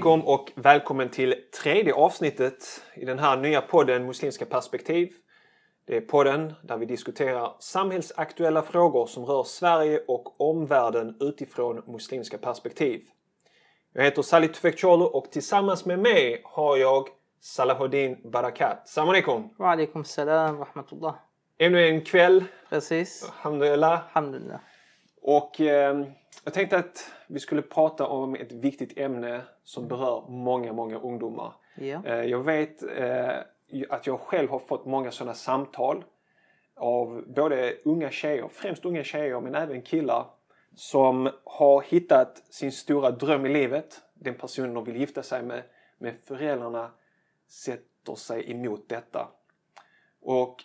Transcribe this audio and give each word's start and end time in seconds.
Alaikum 0.00 0.28
och 0.28 0.52
välkommen 0.54 1.08
till 1.08 1.34
tredje 1.62 1.94
avsnittet 1.94 2.82
i 2.94 3.04
den 3.04 3.18
här 3.18 3.36
nya 3.36 3.60
podden 3.60 4.06
Muslimska 4.06 4.44
perspektiv. 4.44 5.12
Det 5.86 5.96
är 5.96 6.00
podden 6.00 6.54
där 6.62 6.76
vi 6.76 6.86
diskuterar 6.86 7.56
samhällsaktuella 7.58 8.62
frågor 8.62 9.06
som 9.06 9.24
rör 9.24 9.42
Sverige 9.42 10.00
och 10.08 10.40
omvärlden 10.40 11.16
utifrån 11.20 11.82
muslimska 11.86 12.38
perspektiv. 12.38 13.00
Jag 13.92 14.04
heter 14.04 14.22
Salih 14.22 14.50
Tufekcioglu 14.50 15.04
och 15.04 15.30
tillsammans 15.32 15.84
med 15.86 15.98
mig 15.98 16.40
har 16.44 16.76
jag 16.76 17.08
Salahuddin 17.40 18.30
Barakat. 18.30 18.88
Salam 18.88 19.08
alaikum! 19.08 19.48
Wa 19.58 19.70
alaikum 19.70 20.04
salam 20.04 20.56
wa 20.56 20.64
rahmatullah. 20.64 21.14
Ännu 21.58 21.88
en 21.88 22.00
kväll, 22.00 22.44
Precis. 22.68 23.32
alhamdulillah. 23.32 24.00
Alhamdulillah. 24.06 24.60
Och 25.22 25.60
eh, 25.60 26.04
jag 26.44 26.54
tänkte 26.54 26.78
att 26.78 27.12
vi 27.26 27.40
skulle 27.40 27.62
prata 27.62 28.06
om 28.06 28.34
ett 28.34 28.52
viktigt 28.52 28.98
ämne 28.98 29.42
som 29.70 29.88
berör 29.88 30.24
många, 30.28 30.72
många 30.72 30.98
ungdomar. 30.98 31.52
Eh, 32.04 32.24
jag 32.24 32.44
vet 32.44 32.82
eh, 32.82 33.38
att 33.88 34.06
jag 34.06 34.20
själv 34.20 34.50
har 34.50 34.58
fått 34.58 34.86
många 34.86 35.10
sådana 35.10 35.34
samtal 35.34 36.04
av 36.76 37.24
både 37.26 37.76
unga 37.84 38.10
tjejer, 38.10 38.48
främst 38.48 38.84
unga 38.84 39.04
tjejer 39.04 39.40
men 39.40 39.54
även 39.54 39.82
killar 39.82 40.26
som 40.74 41.30
har 41.44 41.82
hittat 41.82 42.42
sin 42.50 42.72
stora 42.72 43.10
dröm 43.10 43.46
i 43.46 43.48
livet, 43.48 44.00
den 44.14 44.34
personen 44.34 44.74
de 44.74 44.84
vill 44.84 44.96
gifta 44.96 45.22
sig 45.22 45.42
med, 45.42 45.62
men 45.98 46.14
föräldrarna 46.24 46.90
sätter 47.48 48.14
sig 48.14 48.50
emot 48.50 48.88
detta. 48.88 49.28
Och 50.22 50.64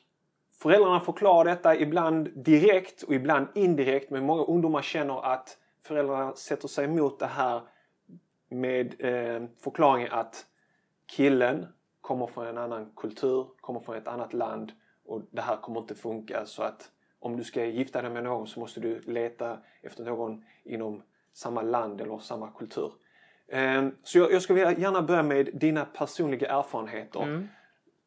Föräldrarna 0.62 1.00
förklarar 1.00 1.46
detta 1.46 1.76
ibland 1.76 2.30
direkt 2.36 3.04
och 3.04 3.14
ibland 3.14 3.48
indirekt 3.56 4.10
men 4.10 4.26
många 4.26 4.44
ungdomar 4.44 4.82
känner 4.82 5.26
att 5.26 5.58
föräldrarna 5.84 6.36
sätter 6.36 6.68
sig 6.68 6.86
emot 6.86 7.20
det 7.20 7.26
här 7.26 7.62
med 8.50 8.96
eh, 9.00 9.44
förklaringen 9.60 10.12
att 10.12 10.46
killen 11.06 11.68
kommer 12.02 12.28
från 12.28 12.48
en 12.48 12.58
annan 12.58 12.92
kultur, 12.96 13.48
kommer 13.62 13.80
från 13.80 13.96
ett 13.96 14.08
annat 14.08 14.34
land 14.34 14.72
och 15.06 15.22
det 15.32 15.42
här 15.42 15.58
kommer 15.58 15.80
inte 15.80 15.96
funka 15.96 16.46
så 16.46 16.64
att 16.64 16.92
om 17.20 17.38
du 17.38 17.44
ska 17.44 17.66
gifta 17.66 18.02
dig 18.02 18.12
med 18.12 18.24
någon 18.24 18.48
så 18.48 18.60
måste 18.60 18.80
du 18.80 19.00
leta 19.00 19.58
efter 19.82 20.04
någon 20.04 20.44
inom 20.64 21.02
samma 21.34 21.62
land 21.62 22.02
eller 22.02 22.18
samma 22.18 22.52
kultur. 22.52 22.92
Eh, 23.48 23.88
så 24.04 24.18
jag, 24.18 24.32
jag 24.32 24.42
skulle 24.42 24.60
gärna 24.60 25.02
börja 25.02 25.24
med 25.24 25.50
dina 25.54 25.86
personliga 25.86 26.52
erfarenheter. 26.52 27.24
Mm. 27.24 27.48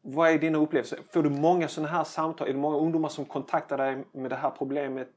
Vad 0.01 0.29
är 0.29 0.39
dina 0.39 0.57
upplevelser? 0.57 0.99
Får 1.13 1.23
du 1.23 1.29
många 1.29 1.67
sådana 1.67 1.91
här 1.91 2.03
samtal? 2.03 2.47
Är 2.47 2.53
det 2.53 2.59
många 2.59 2.77
ungdomar 2.77 3.09
som 3.09 3.25
kontaktar 3.25 3.77
dig 3.77 4.03
med 4.11 4.31
det 4.31 4.35
här 4.35 4.49
problemet? 4.49 5.09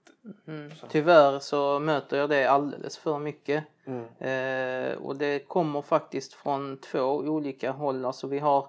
Så. 0.81 0.86
Tyvärr 0.86 1.39
så 1.39 1.79
möter 1.79 2.17
jag 2.17 2.31
det 2.31 2.47
alldeles 2.47 2.98
för 2.98 3.19
mycket. 3.19 3.64
Mm. 3.87 4.05
Eh, 4.19 4.99
och 4.99 5.17
det 5.17 5.49
kommer 5.49 5.83
faktiskt 5.83 6.33
från 6.33 6.79
två 6.79 7.17
olika 7.17 7.73
håll. 7.73 8.05
Alltså 8.05 8.27
vi 8.27 8.39
har 8.39 8.69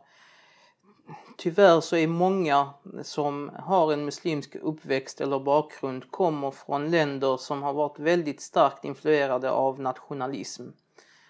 Tyvärr 1.38 1.82
så 1.82 1.96
är 1.96 2.08
många 2.08 2.70
som 3.02 3.52
har 3.60 3.94
en 3.94 4.06
muslimsk 4.06 4.56
uppväxt 4.56 5.22
eller 5.22 5.40
bakgrund 5.40 6.12
kommer 6.12 6.52
från 6.52 6.92
länder 6.92 7.38
som 7.38 7.64
har 7.64 7.74
varit 7.74 8.00
väldigt 8.00 8.42
starkt 8.42 8.86
influerade 8.86 9.52
av 9.52 9.80
nationalism. 9.80 10.64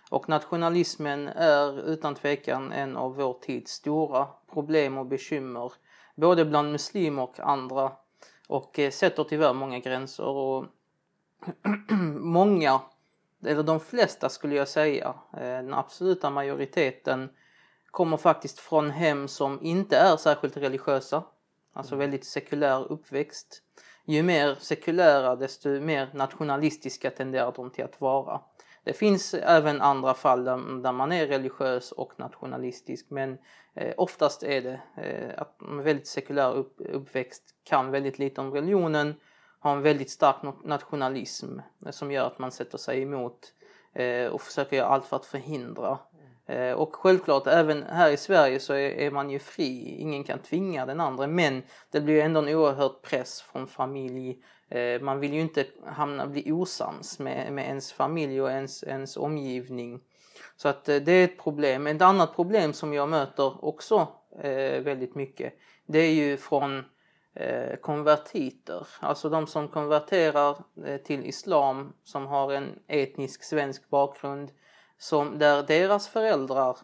Och 0.09 0.29
nationalismen 0.29 1.27
är 1.27 1.89
utan 1.89 2.15
tvekan 2.15 2.71
en 2.71 2.97
av 2.97 3.15
vår 3.15 3.33
tids 3.33 3.71
stora 3.71 4.27
problem 4.53 4.97
och 4.97 5.05
bekymmer. 5.05 5.73
Både 6.15 6.45
bland 6.45 6.71
muslimer 6.71 7.23
och 7.23 7.39
andra. 7.39 7.91
Och 8.47 8.79
eh, 8.79 8.91
sätter 8.91 9.23
tyvärr 9.23 9.53
många 9.53 9.79
gränser. 9.79 10.25
Och 10.25 10.65
många, 12.19 12.81
eller 13.45 13.63
de 13.63 13.79
flesta 13.79 14.29
skulle 14.29 14.55
jag 14.55 14.67
säga, 14.67 15.13
eh, 15.33 15.39
den 15.39 15.73
absoluta 15.73 16.29
majoriteten 16.29 17.29
kommer 17.91 18.17
faktiskt 18.17 18.59
från 18.59 18.89
hem 18.89 19.27
som 19.27 19.59
inte 19.61 19.97
är 19.97 20.17
särskilt 20.17 20.57
religiösa. 20.57 21.23
Alltså 21.73 21.95
väldigt 21.95 22.25
sekulär 22.25 22.91
uppväxt. 22.91 23.61
Ju 24.05 24.23
mer 24.23 24.55
sekulära 24.59 25.35
desto 25.35 25.69
mer 25.69 26.09
nationalistiska 26.13 27.09
tenderar 27.09 27.53
de 27.55 27.69
till 27.69 27.83
att 27.83 28.01
vara. 28.01 28.41
Det 28.83 28.93
finns 28.93 29.33
även 29.33 29.81
andra 29.81 30.13
fall 30.13 30.43
där, 30.43 30.91
man 30.91 31.11
är 31.11 31.27
religiös 31.27 31.91
och 31.91 32.13
nationalistisk 32.19 33.05
men 33.09 33.37
eh, 33.73 33.93
oftast 33.97 34.43
är 34.43 34.61
det 34.61 34.81
eh, 34.97 35.41
att 35.41 35.61
är 35.61 35.83
väldigt 35.83 36.07
sekulär 36.07 36.53
upp, 36.53 36.75
uppväxt, 36.79 37.43
kan 37.63 37.91
väldigt 37.91 38.19
lite 38.19 38.41
om 38.41 38.51
religionen, 38.51 39.15
har 39.63 39.75
en 39.75 39.81
väldigt 39.81 40.09
stark 40.09 40.35
nationalism 40.63 41.59
som 41.89 42.11
gör 42.11 42.27
att 42.27 42.39
man 42.39 42.51
sätter 42.51 42.77
sig 42.77 43.01
emot 43.01 43.53
eh, 43.95 44.27
och 44.27 44.41
försöker 44.41 44.77
göra 44.77 44.87
allt 44.87 45.05
för 45.05 45.15
att 45.15 45.25
förhindra. 45.25 45.99
Eh, 46.45 46.71
och 46.71 46.95
självklart 46.95 47.47
även 47.47 47.83
här 47.83 48.09
i 48.09 48.17
Sverige 48.17 48.59
så 48.59 48.73
är, 48.73 48.89
är 48.89 49.11
man 49.11 49.29
ju 49.29 49.39
fri, 49.39 49.97
ingen 49.99 50.23
kan 50.23 50.39
tvinga 50.39 50.85
den 50.85 50.99
andra 50.99 51.27
men 51.27 51.63
det 51.91 52.01
blir 52.01 52.21
ändå 52.21 52.39
en 52.39 52.55
oerhörd 52.55 53.01
press 53.01 53.41
från 53.41 53.67
familj, 53.67 54.43
Eh, 54.73 55.01
Man 55.01 55.19
vill 55.19 55.33
ju 55.33 55.41
inte 55.41 55.65
hamna, 55.85 56.27
bli 56.27 56.51
osams 56.51 57.19
med, 57.19 57.53
med 57.53 57.65
ens 57.65 57.93
familj 57.93 58.41
och 58.41 58.51
ens, 58.51 58.83
ens 58.83 59.17
omgivning. 59.17 60.01
Så 60.55 60.67
att 60.67 60.89
eh, 60.89 60.95
det 60.95 61.11
är 61.11 61.23
ett 61.23 61.43
problem. 61.43 61.87
Ett 61.87 62.01
annat 62.01 62.35
problem 62.35 62.73
som 62.73 62.93
jag 62.93 63.09
möter 63.09 63.65
också 63.65 64.07
eh, 64.41 64.81
väldigt 64.81 65.15
mycket 65.15 65.53
det 65.85 65.99
är 65.99 66.13
ju 66.13 66.37
från 66.37 66.85
eh, 67.35 67.75
konvertiter. 67.75 68.87
Alltså 68.99 69.29
de 69.29 69.47
som 69.47 69.67
konverterar 69.67 70.57
eh, 70.85 70.97
till 70.97 71.25
islam 71.25 71.93
som 72.03 72.27
har 72.27 72.53
en 72.53 72.79
etnisk 72.87 73.43
svensk 73.43 73.89
bakgrund 73.89 74.51
som, 74.97 75.39
där 75.39 75.63
deras 75.63 76.07
föräldrar 76.07 76.77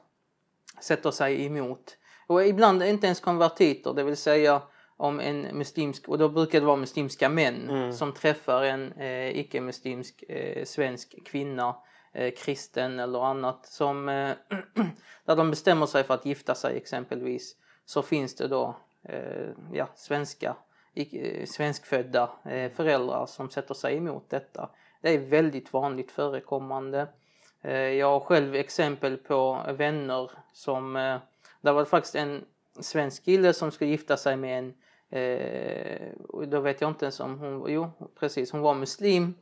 sätter 0.82 1.12
sig 1.12 1.46
emot. 1.46 1.98
Och 2.28 2.46
ibland 2.46 2.84
inte 2.84 3.08
ens 3.08 3.20
konvertiter, 3.20 3.94
det 3.94 4.04
vill 4.04 4.18
säga 4.18 4.62
om 4.98 5.20
en 5.20 5.42
muslimsk, 5.42 6.09
och 6.09 6.18
då 6.18 6.30
brukar 6.30 6.59
det 6.59 6.66
vara 6.66 6.76
muslimska 6.78 7.30
män 7.30 7.70
Mm. 7.70 7.94
som 7.94 8.14
träffar 8.14 8.64
en 8.64 8.92
eh, 8.92 9.40
icke-muslimsk 9.40 10.24
eh, 10.30 10.66
svensk 10.66 11.26
kvinna, 11.26 11.76
eh, 12.14 12.34
kristen 12.38 13.00
eller 13.00 13.26
annat, 13.26 13.66
som, 13.66 14.09
eh, 14.09 14.32
där 15.26 15.36
de 15.36 15.50
bestämmer 15.50 15.86
sig 15.86 16.04
för 16.04 16.14
att 16.14 16.26
gifta 16.26 16.56
sig 16.56 16.78
exempelvis, 16.78 17.56
så 17.86 18.02
finns 18.02 18.36
det 18.36 18.48
då 18.48 18.78
Eh, 19.04 19.50
ja, 19.74 19.88
svenska, 19.96 20.56
eh, 20.94 21.46
svenskfödda 21.46 22.30
eh, 22.46 22.72
föräldrar 22.72 23.26
som 23.26 23.50
sätter 23.50 23.74
sig 23.74 23.98
emot 23.98 24.30
detta. 24.30 24.70
Det 25.02 25.10
är 25.10 25.20
väldigt 25.20 25.74
vanligt 25.74 26.12
förekommande. 26.12 27.08
Eh, 27.62 27.74
jag 27.74 28.08
har 28.08 28.20
själv 28.20 28.56
exempel 28.56 29.18
på 29.18 29.62
vänner 29.78 30.32
som, 30.54 30.96
eh, 30.96 31.18
där 31.62 31.74
var 31.74 31.80
det 31.80 31.90
faktiskt 31.90 32.16
en 32.16 32.46
svensk 32.80 33.26
kille 33.26 33.54
som 33.54 33.72
skulle 33.72 33.92
gifta 33.92 34.18
sig 34.18 34.38
med 34.38 34.59
en 34.59 34.74
Eh, 35.12 36.12
då 36.48 36.59
vet 36.59 36.82
jag 36.82 36.90
inte 36.90 37.06
ens 37.06 37.20
om 37.20 37.40
hon, 37.40 37.66
jo 37.68 37.92
precis, 38.20 38.52
hon 38.52 38.62
var 38.62 38.74
muslim. 38.74 39.34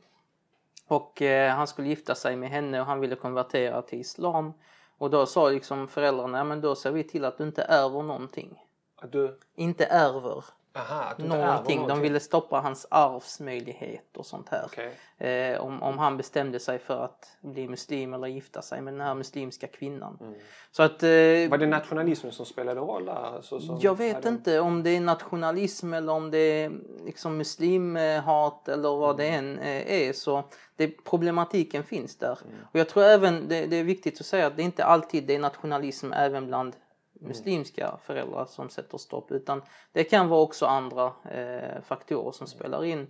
Och 0.86 1.22
eh, 1.22 1.54
han 1.54 1.66
skulle 1.66 1.88
gifta 1.88 2.14
sig 2.14 2.36
med 2.36 2.48
henne 2.48 2.80
och 2.80 2.86
han 2.86 3.00
ville 3.00 3.16
konvertera 3.16 3.82
till 3.82 4.00
islam. 4.00 4.52
Och 4.98 5.10
då 5.10 5.26
sa 5.26 5.48
liksom 5.48 5.88
föräldrarna, 5.88 6.38
ja 6.38 6.44
men 6.44 6.60
då 6.60 6.74
ser 6.74 6.90
vi 6.90 7.04
till 7.04 7.24
att 7.24 7.38
du 7.38 7.44
inte 7.44 7.62
ärver 7.62 8.02
någonting. 8.02 8.62
Att 9.00 9.12
du... 9.12 9.38
Inte 9.54 9.84
ärver 9.84 10.44
Aha, 10.74 11.02
att 11.02 11.16
du 11.16 11.22
inte 11.22 11.36
ärver 11.36 11.46
någonting. 11.46 11.86
De 11.88 12.00
ville 12.00 12.20
stoppa 12.20 12.60
hans 12.60 12.86
arvsmöjlighet 12.90 14.16
och 14.16 14.26
sånt 14.26 14.48
här. 14.48 14.62
Okej. 14.66 14.92
Eh, 15.18 15.60
om, 15.60 15.82
om 15.82 15.98
han 15.98 16.16
bestämde 16.16 16.60
sig 16.60 16.78
för 16.78 17.04
att 17.04 17.36
bli 17.40 17.68
muslim 17.68 18.14
eller 18.14 18.26
gifta 18.26 18.62
sig 18.62 18.80
med 18.80 18.94
den 18.94 19.00
här 19.00 19.14
muslimska 19.14 19.66
kvinnan. 19.66 20.18
Mm. 20.20 20.34
Så 20.70 20.82
att... 20.82 21.02
Eh, 21.02 21.08
Var 21.50 21.58
det 21.58 21.66
nationalismen 21.66 22.32
som 22.32 22.46
spelade 22.46 22.80
roll 22.80 23.04
där? 23.04 23.12
Alltså, 23.12 23.60
som 23.60 23.78
jag 23.80 23.98
vet 23.98 24.14
hade- 24.14 24.28
inte 24.28 24.60
om 24.60 24.82
det 24.82 24.90
är 24.96 25.00
nationalism 25.00 25.94
eller 25.94 26.12
om 26.12 26.30
det 26.30 26.38
är 26.38 26.72
liksom 27.04 27.36
muslimhat 27.36 28.68
eller 28.68 28.96
vad 28.96 29.16
det 29.16 29.28
än 29.28 29.58
eh, 29.58 29.92
är. 30.08 30.12
Så 30.12 30.44
det, 30.76 31.04
problematiken 31.04 31.82
finns 31.84 32.16
där. 32.16 32.38
Och 32.72 32.78
jag 32.78 32.88
tror 32.88 33.04
även 33.04 33.48
det, 33.48 33.66
det 33.66 33.76
är 33.76 33.84
viktigt 33.84 34.20
att 34.20 34.26
säga 34.26 34.46
att 34.46 34.56
det 34.56 34.62
inte 34.62 34.84
alltid 34.84 35.26
det 35.26 35.34
är 35.34 35.38
nationalism 35.38 36.12
även 36.12 36.46
bland 36.46 36.76
muslimska 37.20 37.98
föräldrar 38.02 38.46
som 38.46 38.68
sätter 38.68 38.98
stopp. 38.98 39.32
Utan 39.32 39.62
det 39.92 40.04
kan 40.04 40.28
vara 40.28 40.40
också 40.40 40.66
andra 40.66 41.12
eh, 41.30 41.82
faktorer 41.82 42.32
som 42.32 42.46
spelar 42.46 42.84
in. 42.84 43.06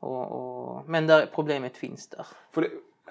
Och, 0.00 0.32
och, 0.32 0.88
men 0.88 1.06
där 1.06 1.26
problemet 1.34 1.76
finns 1.76 2.08
där. 2.08 2.26
För 2.52 2.60
det, 2.62 2.70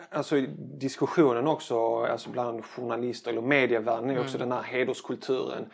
alltså 0.09 0.41
diskussionen 0.57 1.47
också 1.47 2.03
alltså 2.03 2.29
bland 2.29 2.65
journalister 2.65 3.31
eller 3.31 3.41
medievärlden 3.41 4.09
är 4.09 4.19
också 4.19 4.37
den 4.37 4.51
här 4.51 4.61
hederskulturen. 4.61 5.69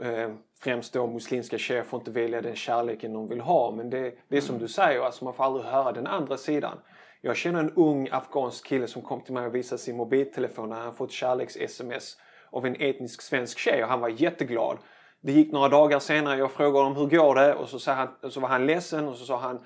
Eh, 0.00 0.30
främst 0.60 0.92
då 0.92 1.06
muslimska 1.06 1.58
tjejer 1.58 1.82
får 1.82 2.00
inte 2.00 2.10
välja 2.10 2.40
den 2.40 2.56
kärleken 2.56 3.12
de 3.12 3.28
vill 3.28 3.40
ha. 3.40 3.70
Men 3.70 3.90
det, 3.90 4.14
det 4.28 4.36
är 4.36 4.40
som 4.40 4.58
du 4.58 4.68
säger, 4.68 5.00
alltså 5.00 5.24
man 5.24 5.34
får 5.34 5.44
aldrig 5.44 5.66
höra 5.66 5.92
den 5.92 6.06
andra 6.06 6.36
sidan. 6.36 6.78
Jag 7.20 7.36
känner 7.36 7.60
en 7.60 7.72
ung 7.72 8.08
afghansk 8.12 8.66
kille 8.66 8.86
som 8.86 9.02
kom 9.02 9.20
till 9.20 9.34
mig 9.34 9.46
och 9.46 9.54
visade 9.54 9.78
sin 9.78 9.96
mobiltelefon 9.96 10.68
när 10.68 10.80
han 10.80 10.94
fått 10.94 11.10
kärleks-sms 11.10 12.16
av 12.50 12.66
en 12.66 12.76
etnisk 12.80 13.22
svensk 13.22 13.58
tjej 13.58 13.82
och 13.82 13.88
han 13.88 14.00
var 14.00 14.08
jätteglad. 14.08 14.78
Det 15.20 15.32
gick 15.32 15.52
några 15.52 15.68
dagar 15.68 15.98
senare, 15.98 16.38
jag 16.38 16.50
frågade 16.50 16.84
honom 16.84 16.96
hur 16.96 17.18
går 17.18 17.34
det? 17.34 17.54
Och 17.54 17.68
så, 17.68 17.78
sa 17.78 17.92
han, 17.92 18.30
så 18.30 18.40
var 18.40 18.48
han 18.48 18.66
ledsen 18.66 19.08
och 19.08 19.16
så 19.16 19.24
sa 19.24 19.36
han 19.36 19.58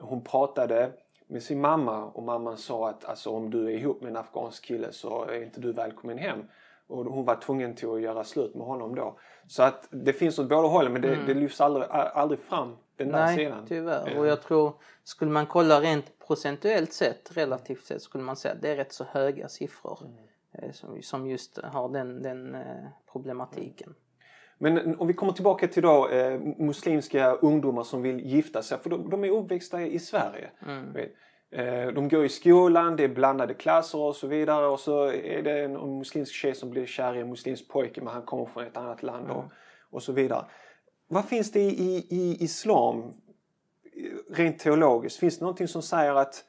hon 0.00 0.24
pratade 0.24 0.92
med 1.26 1.42
sin 1.42 1.60
mamma 1.60 2.04
och 2.04 2.22
mamman 2.22 2.56
sa 2.56 2.88
att 2.88 3.04
alltså, 3.04 3.30
om 3.30 3.50
du 3.50 3.66
är 3.66 3.70
ihop 3.70 4.00
med 4.00 4.10
en 4.10 4.16
afghansk 4.16 4.64
kille 4.64 4.92
så 4.92 5.24
är 5.24 5.42
inte 5.42 5.60
du 5.60 5.72
välkommen 5.72 6.18
hem. 6.18 6.44
Och 6.86 7.04
hon 7.04 7.24
var 7.24 7.36
tvungen 7.36 7.74
till 7.74 7.88
att 7.88 8.00
göra 8.00 8.24
slut 8.24 8.54
med 8.54 8.66
honom 8.66 8.94
då. 8.94 9.18
Så 9.46 9.62
att 9.62 9.88
det 9.90 10.12
finns 10.12 10.38
åt 10.38 10.48
båda 10.48 10.68
hållen 10.68 10.92
men 10.92 11.02
det, 11.02 11.14
mm. 11.14 11.26
det 11.26 11.34
lyfts 11.34 11.60
aldrig, 11.60 11.84
aldrig 11.90 12.40
fram 12.40 12.76
den 12.96 13.08
där 13.08 13.24
Nej, 13.24 13.36
sidan. 13.36 13.66
tyvärr. 13.68 14.10
Ja. 14.10 14.20
Och 14.20 14.26
jag 14.26 14.42
tror, 14.42 14.72
skulle 15.04 15.30
man 15.30 15.46
kolla 15.46 15.80
rent 15.80 16.18
procentuellt 16.26 16.92
sett, 16.92 17.36
relativt 17.36 17.84
sett, 17.84 18.02
skulle 18.02 18.24
man 18.24 18.36
säga 18.36 18.54
att 18.54 18.62
det 18.62 18.70
är 18.70 18.76
rätt 18.76 18.92
så 18.92 19.04
höga 19.04 19.48
siffror 19.48 19.98
mm. 20.02 20.27
Eh, 20.52 20.70
som, 21.02 21.26
just 21.26 21.58
har 21.62 21.88
den, 21.88 22.22
den 22.22 22.54
eh, 22.54 22.86
problematiken. 23.12 23.94
Men 24.58 24.96
om 24.98 25.06
vi 25.06 25.14
kommer 25.14 25.32
tillbaka 25.32 25.68
till 25.68 25.82
då 25.82 26.08
eh, 26.08 26.40
muslimska 26.40 27.32
ungdomar 27.32 27.82
som 27.82 28.02
vill 28.02 28.20
gifta 28.20 28.62
sig, 28.62 28.78
för 28.78 28.90
de, 28.90 29.10
de 29.10 29.24
är 29.24 29.30
uppväxta 29.30 29.82
i 29.82 29.98
Sverige. 29.98 30.50
Mm. 30.66 30.96
Eh, 31.50 31.92
de 31.92 32.08
går 32.08 32.24
i 32.24 32.28
skolan, 32.28 32.96
det 32.96 33.04
är 33.04 33.08
blandade 33.08 33.54
klasser 33.54 33.98
och 33.98 34.16
så 34.16 34.26
vidare 34.26 34.66
och 34.66 34.80
så 34.80 35.04
är 35.06 35.42
det 35.42 35.60
en 35.64 35.98
muslimsk 35.98 36.34
tjej 36.34 36.54
som 36.54 36.70
blir 36.70 36.86
kär 36.86 37.16
i 37.16 37.20
en 37.20 37.28
muslimsk 37.28 37.68
pojke 37.68 38.00
men 38.00 38.12
han 38.12 38.22
kommer 38.22 38.46
från 38.46 38.64
ett 38.64 38.76
annat 38.76 39.02
land 39.02 39.24
mm. 39.24 39.36
och, 39.36 39.44
och 39.90 40.02
så 40.02 40.12
vidare. 40.12 40.44
Vad 41.08 41.24
finns 41.24 41.52
det 41.52 41.60
i, 41.60 42.06
i 42.10 42.44
islam 42.44 43.12
rent 44.30 44.58
teologiskt? 44.58 45.18
Finns 45.18 45.38
det 45.38 45.44
någonting 45.44 45.68
som 45.68 45.82
säger 45.82 46.14
att, 46.14 46.44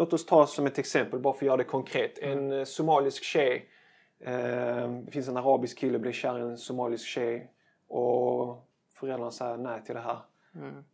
låt 0.00 0.12
oss 0.12 0.26
ta 0.26 0.46
som 0.46 0.66
ett 0.66 0.78
exempel 0.78 1.18
bara 1.18 1.34
för 1.34 1.38
att 1.38 1.46
göra 1.46 1.56
det 1.56 1.64
konkret, 1.64 2.18
en 2.18 2.38
mm. 2.38 2.58
eh, 2.58 2.64
somalisk 2.64 3.24
tjej 3.24 3.68
eh, 4.20 4.90
det 5.04 5.10
finns 5.10 5.28
en 5.28 5.36
arabisk 5.36 5.78
kille 5.78 5.98
blir 5.98 6.12
kär 6.12 6.38
i 6.38 6.42
en 6.42 6.58
somalisk 6.58 7.06
tjej 7.06 7.50
och 7.88 8.66
föräldrarna 8.94 9.30
säger 9.30 9.56
nej 9.56 9.84
till 9.84 9.94
det 9.94 10.00
här. 10.00 10.18
Mm. 10.54 10.84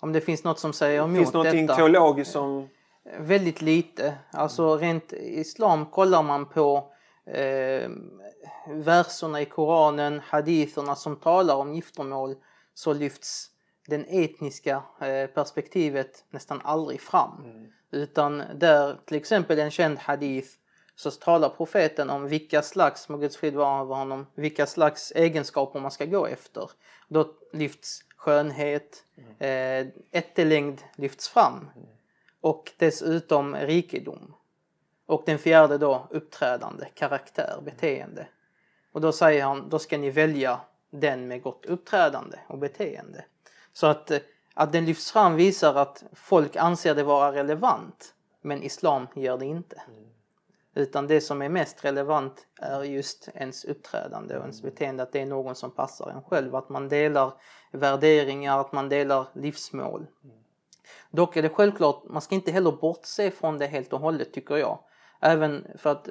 Om 0.00 0.12
det 0.12 0.20
finns 0.20 0.44
något 0.44 0.58
som 0.58 0.72
säger 0.72 1.02
emot 1.02 1.10
detta? 1.10 1.18
Finns 1.18 1.32
det 1.32 1.38
någonting 1.38 1.68
teologiskt 1.68 2.32
som... 2.32 2.68
Väldigt 3.18 3.62
lite. 3.62 4.14
Alltså 4.32 4.76
rent 4.76 5.12
islam 5.12 5.86
kollar 5.86 6.22
man 6.22 6.46
på 6.46 6.92
eh, 7.26 7.90
verserna 8.68 9.40
i 9.40 9.44
Koranen, 9.44 10.20
haditherna 10.20 10.94
som 10.94 11.16
talar 11.16 11.56
om 11.56 11.74
giftermål 11.74 12.34
så 12.74 12.92
lyfts 12.92 13.50
den 13.86 14.04
etniska 14.08 14.82
eh, 15.00 15.26
perspektivet 15.26 16.24
nästan 16.30 16.60
aldrig 16.64 17.00
fram. 17.00 17.44
Mm. 17.44 17.72
Utan 17.90 18.42
där 18.54 19.00
till 19.04 19.16
exempel 19.16 19.58
en 19.58 19.70
känd 19.70 19.98
hadith 19.98 20.48
så 20.94 21.10
talar 21.10 21.48
profeten 21.48 22.10
om 22.10 22.28
vilka 22.28 22.62
slags, 22.62 23.08
må 23.08 23.16
Guds 23.16 23.36
frid 23.36 23.54
vara 23.54 23.80
över 23.80 23.94
honom, 23.94 24.26
vilka 24.34 24.66
slags 24.66 25.12
egenskaper 25.16 25.80
man 25.80 25.90
ska 25.90 26.04
gå 26.04 26.26
efter. 26.26 26.70
Då 27.08 27.34
lyfts 27.52 28.04
skönhet, 28.16 29.04
eh, 29.38 29.86
ättelängd 30.10 30.82
lyfts 30.96 31.28
fram 31.28 31.70
och 32.40 32.72
dessutom 32.76 33.56
rikedom. 33.56 34.34
Och 35.06 35.22
den 35.26 35.38
fjärde 35.38 35.78
då 35.78 36.08
uppträdande, 36.10 36.86
karaktär, 36.94 37.60
beteende. 37.64 38.26
Och 38.92 39.00
då 39.00 39.12
säger 39.12 39.44
han, 39.44 39.68
då 39.68 39.78
ska 39.78 39.98
ni 39.98 40.10
välja 40.10 40.60
den 40.90 41.28
med 41.28 41.42
gott 41.42 41.66
uppträdande 41.66 42.38
och 42.48 42.58
beteende. 42.58 43.24
Så 43.76 43.86
att, 43.86 44.10
eh, 44.10 44.18
att 44.54 44.72
den 44.72 44.84
lyfts 44.84 45.12
fram 45.12 45.36
visar 45.36 45.74
att 45.74 46.04
folk 46.12 46.56
anser 46.56 46.94
det 46.94 47.02
vara 47.02 47.32
relevant 47.32 48.14
men 48.42 48.62
islam 48.62 49.06
gör 49.14 49.38
det 49.38 49.46
inte. 49.46 49.82
Utan 50.74 51.06
det 51.06 51.20
som 51.20 51.42
är 51.42 51.48
mest 51.48 51.84
relevant 51.84 52.46
är 52.60 52.82
just 52.82 53.28
ens 53.34 53.64
uppträdande 53.64 54.36
och 54.36 54.42
ens 54.42 54.62
beteende, 54.62 55.02
att 55.02 55.12
det 55.12 55.20
är 55.20 55.26
någon 55.26 55.54
som 55.54 55.70
passar 55.70 56.10
en 56.10 56.22
själv, 56.22 56.54
att 56.54 56.68
man 56.68 56.88
delar 56.88 57.32
värderingar, 57.72 58.58
att 58.60 58.72
man 58.72 58.88
delar 58.88 59.26
livsmål. 59.32 60.06
Dock 61.10 61.36
är 61.36 61.42
det 61.42 61.48
självklart, 61.48 62.04
man 62.04 62.22
ska 62.22 62.34
inte 62.34 62.52
heller 62.52 62.72
bortse 62.72 63.30
från 63.30 63.58
det 63.58 63.66
helt 63.66 63.92
och 63.92 64.00
hållet 64.00 64.32
tycker 64.32 64.56
jag. 64.56 64.78
Även 65.20 65.66
för 65.78 65.90
att 65.90 66.08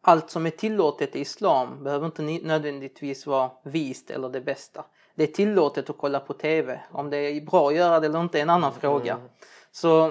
allt 0.00 0.30
som 0.30 0.46
är 0.46 0.50
tillåtet 0.50 1.16
i 1.16 1.20
islam 1.20 1.84
behöver 1.84 2.06
inte 2.06 2.22
nödvändigtvis 2.22 3.26
vara 3.26 3.50
vist 3.62 4.10
eller 4.10 4.28
det 4.28 4.40
bästa. 4.40 4.84
Det 5.18 5.24
är 5.24 5.32
tillåtet 5.32 5.90
att 5.90 5.98
kolla 5.98 6.20
på 6.20 6.32
TV. 6.32 6.80
Om 6.92 7.10
det 7.10 7.16
är 7.16 7.40
bra 7.40 7.68
att 7.68 7.74
göra 7.74 8.00
det 8.00 8.06
eller 8.06 8.20
inte 8.20 8.38
är 8.38 8.42
en 8.42 8.50
annan 8.50 8.70
mm. 8.70 8.80
fråga. 8.80 9.18
Så 9.70 10.06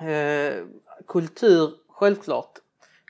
eh, 0.00 0.64
kultur, 1.06 1.70
självklart, 1.88 2.58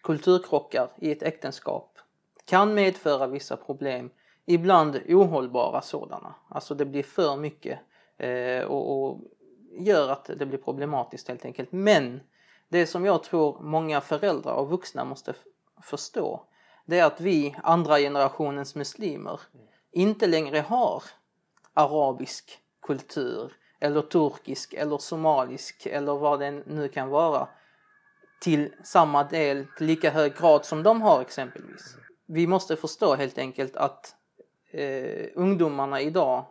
kulturkrockar 0.02 0.88
i 0.96 1.12
ett 1.12 1.22
äktenskap 1.22 1.99
kan 2.44 2.75
medföra 2.75 3.26
vissa 3.26 3.56
problem, 3.56 4.11
ibland 4.46 5.00
ohållbara 5.08 5.81
sådana. 5.81 6.34
Alltså 6.49 6.75
det 6.75 6.84
blir 6.84 7.02
för 7.02 7.37
mycket 7.37 7.78
eh, 8.19 8.64
och, 8.64 9.05
och, 9.05 9.20
gör 9.78 10.08
att 10.08 10.31
det 10.37 10.46
blir 10.46 10.58
problematiskt 10.58 11.28
helt 11.28 11.44
enkelt. 11.44 11.72
Men 11.72 12.20
det 12.69 12.87
som 12.87 13.05
jag 13.05 13.22
tror 13.22 13.62
många 13.62 14.00
föräldrar 14.00 14.55
och 14.55 14.70
vuxna 14.70 15.05
måste 15.05 15.34
förstå 15.82 16.44
det 16.84 16.99
är 16.99 17.05
att 17.05 17.20
vi, 17.20 17.56
andra 17.62 17.99
generationens 17.99 18.75
muslimer, 18.75 19.40
inte 19.94 20.26
längre 20.26 20.58
har 20.58 21.02
arabisk 21.75 22.58
kultur 22.82 23.52
eller 23.81 24.02
turkisk 24.02 24.75
eller 24.75 24.99
somalisk 24.99 25.87
eller 25.87 26.14
vad 26.14 26.41
det 26.41 26.50
nu 26.50 26.88
kan 26.88 27.08
vara 27.08 27.49
till 28.41 28.75
samma 28.85 29.25
del, 29.25 29.67
till 29.76 29.87
lika 29.87 30.11
hög 30.11 30.37
grad 30.37 30.64
som 30.64 30.82
de 30.82 31.02
har 31.02 31.20
exempelvis. 31.20 31.96
Vi 32.26 32.46
måste 32.46 32.76
förstå 32.76 33.14
helt 33.14 33.38
enkelt 33.38 33.76
att 33.76 34.14
eh, 34.70 35.26
ungdomarna 35.35 36.00
idag 36.00 36.47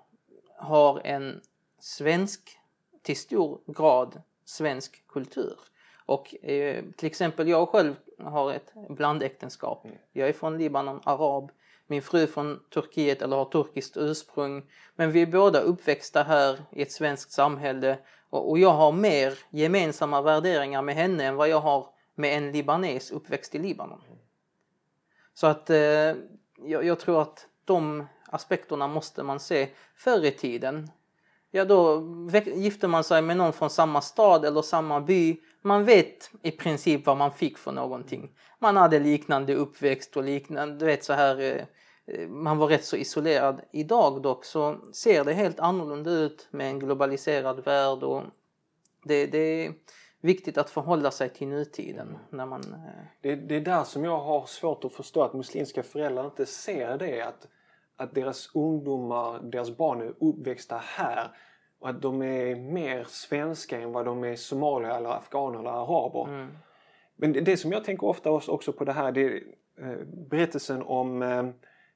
har 0.58 1.02
en 1.04 1.42
svensk, 1.80 2.58
till 3.02 3.18
stor 3.18 3.60
grad 3.66 4.22
svensk 4.46 5.08
kultur. 5.08 5.60
Och 6.06 6.46
eh, 6.46 6.84
till 6.98 7.08
exempel 7.08 7.48
jag 7.48 7.70
själv 7.70 7.96
har 8.20 8.54
ett 8.54 8.74
blandäktenskap. 8.90 9.86
Mm. 9.86 9.98
Jag 10.12 10.30
är 10.30 10.34
från 10.34 10.58
Libanon, 10.58 11.02
arab. 11.04 11.52
Min 11.88 12.02
fru 12.02 12.28
från 12.28 12.60
Turkiet 12.74 13.22
eller 13.22 13.38
har 13.38 13.46
turkiskt 13.46 13.98
ursprung. 13.98 14.70
Men 14.96 15.12
vi 15.12 15.22
är 15.22 15.26
båda 15.26 15.60
uppväxta 15.60 16.24
här 16.24 16.60
i 16.72 16.82
ett 16.82 16.92
svenskt 16.92 17.32
samhälle 17.32 18.00
och, 18.30 18.60
jag 18.60 18.72
har 18.72 18.92
mer 18.92 19.40
gemensamma 19.50 20.22
värderingar 20.22 20.82
med 20.82 20.96
henne 20.96 21.26
än 21.26 21.36
vad 21.36 21.50
jag 21.50 21.60
har 21.60 21.88
med 22.16 22.38
en 22.38 22.52
libanes 22.52 23.12
uppväxt 23.12 23.56
i 23.56 23.60
Libanon. 23.60 24.02
Så 25.34 25.48
att 25.48 25.70
eh, 25.70 25.78
jag, 25.78 26.86
jag, 26.86 27.00
tror 27.00 27.22
att 27.22 27.48
de 27.66 28.08
aspekterna 28.26 28.88
måste 28.88 29.24
man 29.24 29.40
se. 29.40 29.70
Förr 29.96 30.26
i 30.26 30.32
tiden, 30.32 30.92
ja 31.56 31.66
då 31.66 32.04
gifte 32.46 32.88
man 32.88 33.04
sig 33.04 33.22
med 33.22 33.38
någon 33.38 33.54
från 33.54 33.70
samma 33.70 34.02
stad 34.02 34.46
eller 34.46 34.62
samma 34.62 35.02
by. 35.02 35.38
Man 35.62 35.86
vet 35.86 36.32
i 36.42 36.52
princip 36.52 37.06
vad 37.06 37.18
man 37.18 37.32
fick 37.32 37.58
för 37.58 37.72
någonting. 37.72 38.32
Man 38.60 38.78
hade 38.78 39.00
liknande 39.00 39.56
uppväxt 39.56 40.18
och 40.18 40.24
liknande, 40.24 40.76
du 40.76 40.86
vet 40.86 41.04
så 41.04 41.14
här 41.14 41.40
eh, 41.40 42.28
man 42.28 42.58
var 42.58 42.68
rätt 42.68 42.86
så 42.86 42.96
isolerad. 42.96 43.62
Idag 43.72 44.22
dock 44.22 44.46
så 44.46 44.78
ser 44.94 45.24
det 45.24 45.34
helt 45.34 45.60
annorlunda 45.60 46.12
ut 46.12 46.48
med 46.52 46.68
en 46.68 46.80
globaliserad 46.80 47.64
värld 47.66 48.04
och 48.04 48.24
det, 49.04 49.26
det 49.26 49.66
är 49.66 49.74
viktigt 50.22 50.58
att 50.58 50.70
förhålla 50.70 51.12
sig 51.12 51.30
till 51.30 51.48
nutiden. 51.48 52.18
När 52.30 52.46
man, 52.46 52.62
eh, 52.74 53.06
det, 53.22 53.36
det 53.36 53.56
är 53.56 53.62
där 53.62 53.84
som 53.84 54.04
jag 54.04 54.20
har 54.20 54.46
svårt 54.46 54.86
att 54.86 54.94
förstå 54.94 55.24
att 55.24 55.34
muslimska 55.34 55.84
föräldrar 55.84 56.26
inte 56.26 56.46
ser 56.46 56.98
det. 56.98 57.22
Att, 57.22 57.48
att 57.98 58.16
deras 58.16 58.52
ungdomar, 58.56 59.40
deras 59.40 59.78
barn 59.78 60.02
är 60.02 60.14
uppväxta 60.20 60.82
här 60.84 61.28
och 61.80 61.90
att 61.90 62.02
de 62.02 62.22
är 62.22 62.56
mer 62.56 63.06
svenska 63.08 63.82
än 63.82 63.92
vad 63.92 64.06
de 64.06 64.24
är 64.24 64.36
somalier 64.36 64.98
eller 64.98 65.10
afghaner 65.10 65.60
eller 65.60 65.70
araber. 65.70 66.34
Mm. 66.34 66.48
Men 67.16 67.34
det, 67.34 67.42
det, 67.42 67.58
som 67.58 67.72
jag 67.72 67.84
tänker 67.84 68.08
ofta 68.08 68.32
också 68.32 68.74
på 68.74 68.86
det 68.86 68.94
här 68.94 69.12
det 69.12 69.22
är 69.22 69.42
eh, 69.82 69.98
berättelsen 70.30 70.84
om 70.84 71.24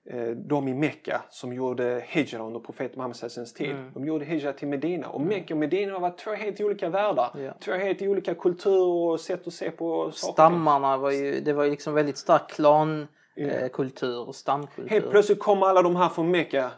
Eh, 0.10 0.30
de 0.30 0.68
i 0.68 0.74
Mekka 0.74 1.22
som 1.30 1.54
gjorde 1.54 2.04
hijra 2.08 2.44
under 2.44 2.60
profeten 2.60 2.98
Muhammeds 2.98 3.54
tid. 3.54 3.72
Mm. 3.72 3.92
De 3.94 4.06
gjorde 4.06 4.25
hijra 4.25 4.54
till 4.54 4.68
Medina 4.68 5.08
och 5.08 5.22
mm. 5.22 5.30
Mekka 5.30 5.54
och 5.54 5.60
Medina 5.60 6.00
var 6.00 6.12
två 6.12 6.32
helt 6.32 6.62
olika 6.62 6.89
världar. 6.89 7.32
Ja. 7.38 7.54
Två 7.60 7.72
helt 7.72 8.01
olika 8.01 8.36
kulturer 8.36 9.12
och 9.12 9.20
sätt 9.20 9.48
att 9.48 9.54
se 9.54 9.72
på 9.72 10.12
saker. 10.12 10.34
Stammarna 10.34 10.98
var 10.98 11.12
ju, 11.12 11.42
det 11.42 11.54
var 11.54 11.63
ju 11.63 11.70
liksom 11.70 11.94
väldigt 11.94 12.18
stark 12.18 12.50
klankultur 12.50 13.16
yeah. 13.38 14.27
och 14.27 14.36
stamkultur. 14.36 14.89
Helt 14.89 15.10
plötsligt 15.12 15.39
kom 15.39 15.63
alla 15.63 15.82
de 15.82 15.96
här 15.96 16.10
från 16.10 16.32
Mekka 16.32 16.72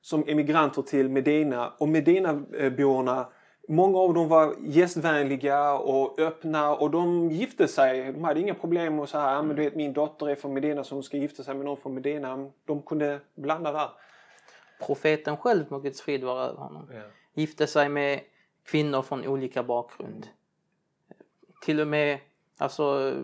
som 0.00 0.24
emigranter 0.26 0.82
till 0.82 1.08
Medina 1.08 1.72
och 1.78 1.88
Medinaborna 1.88 3.26
Många 3.68 3.98
av 3.98 4.14
dem 4.14 4.28
var 4.28 4.54
gästvänliga 4.60 5.72
och 5.72 6.18
öppna 6.18 6.74
och 6.74 6.90
de 6.90 7.30
gifte 7.30 7.68
sig. 7.68 8.12
De 8.12 8.24
hade 8.24 8.40
inga 8.40 8.54
problem 8.54 8.96
med 8.96 9.08
så 9.08 9.18
här, 9.18 9.42
men 9.42 9.56
du 9.56 9.62
vet 9.62 9.74
min 9.74 9.92
dotter 9.92 10.28
är 10.28 10.34
från 10.34 10.54
Medina 10.54 10.84
som 10.84 11.02
ska 11.02 11.16
gifta 11.16 11.42
sig 11.42 11.54
med 11.54 11.64
någon 11.64 11.76
från 11.76 11.94
Medina. 11.94 12.50
De 12.64 12.82
kunde 12.82 13.20
blanda 13.34 13.72
där. 13.72 13.88
Profeten 14.86 15.36
själv, 15.36 15.64
må 15.68 15.78
Guds 15.78 16.00
frid 16.00 16.24
vara 16.24 16.44
över 16.44 16.58
honom, 16.58 16.90
ja. 16.94 17.02
gifte 17.34 17.66
sig 17.66 17.88
med 17.88 18.20
kvinnor 18.64 19.02
från 19.02 19.26
olika 19.26 19.62
bakgrund. 19.62 20.26
Till 21.62 21.80
och 21.80 21.86
med 21.86 22.18
alltså, 22.58 23.14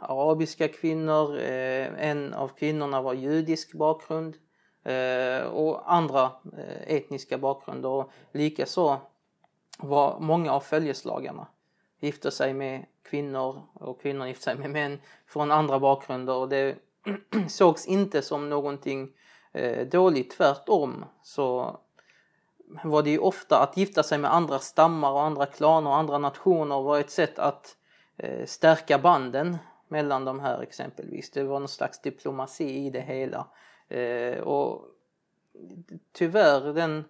arabiska 0.00 0.68
kvinnor, 0.68 1.38
eh, 1.38 2.08
en 2.08 2.34
av 2.34 2.48
kvinnorna 2.48 3.02
var 3.02 3.14
judisk 3.14 3.72
bakgrund 3.72 4.36
eh, 4.84 5.46
och 5.46 5.92
andra 5.94 6.30
eh, 6.58 6.96
etniska 6.96 7.38
bakgrunder. 7.38 7.88
Och 7.88 8.10
likaså 8.32 9.00
var 9.78 10.20
många 10.20 10.52
av 10.52 10.60
följeslagarna 10.60 11.46
gifte 12.00 12.30
sig 12.30 12.54
med 12.54 12.86
kvinnor 13.02 13.62
och 13.74 14.00
kvinnor 14.00 14.26
gifte 14.26 14.44
sig 14.44 14.56
med 14.56 14.70
män 14.70 15.00
från 15.26 15.50
andra 15.50 15.78
bakgrunder 15.78 16.34
och 16.34 16.48
det 16.48 16.76
sågs 17.48 17.86
inte 17.86 18.22
som 18.22 18.48
någonting 18.48 19.12
eh, 19.52 19.86
dåligt, 19.86 20.30
tvärtom 20.30 21.04
så 21.22 21.76
var 22.84 23.02
det 23.02 23.10
ju 23.10 23.18
ofta 23.18 23.58
att 23.58 23.76
gifta 23.76 24.02
sig 24.02 24.18
med 24.18 24.34
andra 24.34 24.58
stammar 24.58 25.10
och 25.10 25.22
andra 25.22 25.46
klaner 25.46 25.90
och 25.90 25.96
andra 25.96 26.18
nationer 26.18 26.82
var 26.82 27.00
ett 27.00 27.10
sätt 27.10 27.38
att 27.38 27.66
eh, 27.66 27.85
stärka 28.44 28.98
banden 28.98 29.56
mellan 29.88 30.24
de 30.24 30.40
här 30.40 30.62
exempelvis. 30.62 31.30
Det 31.30 31.44
var 31.44 31.58
någon 31.58 31.68
slags 31.68 32.00
diplomati 32.00 32.86
i 32.86 32.90
det 32.90 33.00
hela. 33.00 33.48
Eh, 33.88 34.38
och 34.38 34.84
tyvärr 36.12 36.72
den 36.72 37.04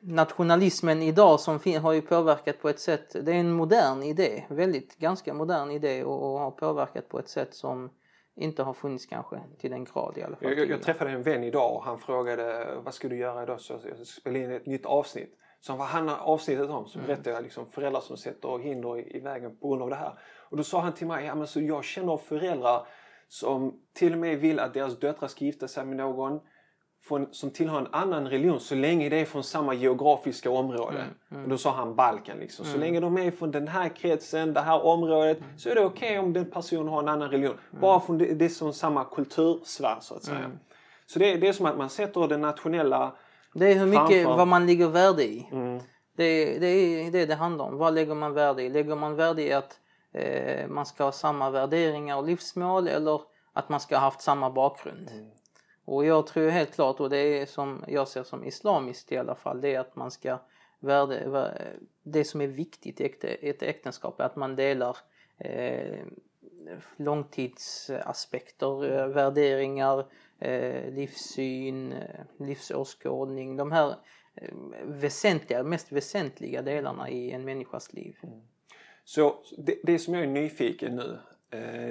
nationalismen 0.00 1.02
idag 1.02 1.40
som 1.40 1.60
har 1.82 1.92
ju 1.92 2.02
påverkat 2.02 2.60
på 2.60 2.68
ett 2.68 2.80
sätt, 2.80 3.24
det 3.24 3.32
är 3.32 3.36
en 3.36 3.52
modern 3.52 4.02
idé, 4.02 4.44
väldigt 4.48 4.98
ganska 4.98 5.34
modern 5.34 5.70
idé 5.70 6.04
och, 6.04 6.32
och 6.32 6.40
har 6.40 6.50
påverkat 6.50 7.08
på 7.08 7.18
ett 7.18 7.28
sätt 7.28 7.54
som 7.54 7.90
inte 8.34 8.62
har 8.62 8.74
funnits 8.74 9.06
kanske 9.06 9.40
till 9.58 9.70
den 9.70 9.84
grad 9.84 10.18
i 10.18 10.22
alla 10.22 10.36
fall. 10.36 10.58
Jag, 10.58 10.70
jag, 10.70 10.82
träffade 10.82 11.10
en 11.10 11.22
vän 11.22 11.44
idag 11.44 11.76
och 11.76 11.84
han 11.84 11.98
frågade 11.98 12.76
vad 12.84 12.94
ska 12.94 13.08
du 13.08 13.16
göra 13.16 13.42
idag? 13.42 13.60
Så 13.60 13.72
jag 13.72 13.96
ska 13.96 14.04
spela 14.04 14.38
in 14.38 14.50
ett 14.50 14.66
nytt 14.66 14.86
avsnitt. 14.86 15.38
Så 15.66 15.76
vad 15.76 15.86
handlar 15.86 16.18
avsnittet 16.18 16.70
om? 16.70 16.86
Så 16.86 16.98
mm. 16.98 17.06
berättade 17.06 17.30
jag 17.30 17.42
liksom 17.42 17.66
föräldrar 17.66 18.00
som 18.00 18.16
sätter 18.16 18.58
hinder 18.58 18.98
i, 18.98 19.16
i 19.16 19.20
vägen 19.20 19.56
på 19.56 19.68
grund 19.68 19.82
av 19.82 19.90
det 19.90 19.96
här. 19.96 20.12
Och 20.50 20.56
då 20.56 20.62
sa 20.62 20.80
han 20.80 20.92
till 20.92 21.06
mig, 21.06 21.26
ja 21.26 21.34
men 21.34 21.46
så 21.46 21.60
jag 21.60 21.84
känner 21.84 22.16
föräldrar 22.16 22.86
som 23.28 23.74
till 23.94 24.12
och 24.12 24.18
med 24.18 24.38
vill 24.38 24.60
att 24.60 24.74
deras 24.74 24.98
döttrar 24.98 25.28
ska 25.28 25.44
gifta 25.44 25.68
sig 25.68 25.84
med 25.84 25.96
någon 25.96 26.40
från, 27.08 27.28
som 27.32 27.50
tillhör 27.50 27.78
en 27.78 27.88
annan 27.92 28.28
religion 28.28 28.60
så 28.60 28.74
länge 28.74 29.08
det 29.08 29.16
är 29.16 29.24
från 29.24 29.44
samma 29.44 29.74
geografiska 29.74 30.50
område. 30.50 30.98
Mm, 30.98 31.14
mm. 31.30 31.44
Och 31.44 31.50
då 31.50 31.58
sa 31.58 31.72
han 31.72 31.96
Balkan 31.96 32.38
liksom. 32.38 32.64
Så 32.64 32.70
mm. 32.76 32.80
länge 32.80 33.00
de 33.00 33.18
är 33.18 33.30
från 33.30 33.50
den 33.50 33.68
här 33.68 33.88
kretsen, 33.88 34.54
det 34.54 34.60
här 34.60 34.84
området 34.84 35.38
mm. 35.38 35.58
så 35.58 35.68
är 35.68 35.74
det 35.74 35.84
okej 35.84 36.08
okay 36.08 36.18
om 36.18 36.32
den 36.32 36.50
personen 36.50 36.88
har 36.88 37.02
en 37.02 37.08
annan 37.08 37.30
religion. 37.30 37.58
Mm. 37.70 37.80
Bara 37.80 38.00
från 38.00 38.18
det, 38.18 38.34
det 38.34 38.44
är 38.44 38.48
som 38.48 38.72
samma 38.72 39.04
kultursfär 39.04 39.96
så 40.00 40.14
att 40.14 40.24
säga. 40.24 40.50
Så 41.06 41.18
det, 41.18 41.36
det 41.36 41.48
är 41.48 41.52
som 41.52 41.66
att 41.66 41.78
man 41.78 41.90
sätter 41.90 42.28
det 42.28 42.36
nationella 42.36 43.16
Det 43.58 43.72
är 43.72 43.78
hur 43.78 43.86
mycket, 43.86 44.22
framför... 44.22 44.36
vad 44.36 44.48
man 44.48 44.66
lägger 44.66 44.88
värde 44.88 45.24
i. 45.24 45.46
Det, 46.16 46.58
det 46.58 46.66
är 46.66 47.10
det 47.10 47.26
det 47.26 47.34
handlar 47.34 47.64
om. 47.64 47.76
Vad 47.76 47.94
lägger 47.94 48.14
man 48.14 48.34
värde 48.34 48.62
i? 48.62 48.68
Lägger 48.68 48.96
man 48.96 49.16
värde 49.16 49.42
i 49.42 49.52
att 49.52 49.80
eh, 50.12 50.68
man 50.68 50.86
ska 50.86 51.04
ha 51.04 51.12
samma 51.12 51.50
värderingar 51.50 52.16
och 52.16 52.26
livsmål 52.26 52.88
eller 52.88 53.20
att 53.52 53.68
man 53.68 53.80
ska 53.80 53.96
ha 53.96 54.00
haft 54.00 54.20
samma 54.20 54.50
bakgrund? 54.50 55.10
Och 55.84 56.04
jag 56.04 56.26
tror 56.26 56.48
helt 56.48 56.74
klart, 56.74 57.00
och 57.00 57.10
det 57.10 57.16
är 57.16 57.46
som 57.46 57.84
jag 57.88 58.08
ser 58.08 58.22
som 58.22 58.44
islamiskt 58.44 59.12
i 59.12 59.16
alla 59.16 59.34
fall, 59.34 59.60
det 59.60 59.74
är 59.74 59.80
att 59.80 59.96
man 59.96 60.10
ska 60.10 60.38
värde, 60.80 61.52
det 62.02 62.24
som 62.24 62.40
är 62.40 62.46
viktigt 62.46 63.00
i 63.00 63.04
ett 63.42 63.62
äktenskap 63.62 64.20
är 64.20 64.24
att 64.24 64.36
man 64.36 64.56
delar 64.56 64.96
eh, 65.38 66.04
långtidsaspekter, 66.96 68.92
eh, 68.92 69.06
värderingar, 69.06 70.06
Eh, 70.38 70.90
livssyn, 70.92 71.92
eh, 71.92 72.46
livsåskådning, 72.46 73.56
de 73.56 73.72
här 73.72 73.94
eh, 74.34 74.54
väsentliga, 74.84 75.62
mest 75.62 75.92
väsentliga 75.92 76.62
delarna 76.62 77.10
i 77.10 77.30
en 77.30 77.44
människas 77.44 77.92
liv. 77.92 78.16
Mm. 78.22 78.40
Så 79.04 79.36
det, 79.58 79.78
det, 79.82 79.98
som 79.98 80.14
jag 80.14 80.22
är 80.22 80.26
nyfiken 80.26 80.96
nu, 80.96 81.18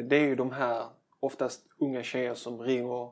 det 0.03 0.15
är 0.15 0.25
ju 0.25 0.35
de 0.35 0.51
här 0.51 0.85
oftast 1.19 1.67
unga 1.77 2.03
tjejer 2.03 2.33
som 2.33 2.61
ringer 2.61 3.11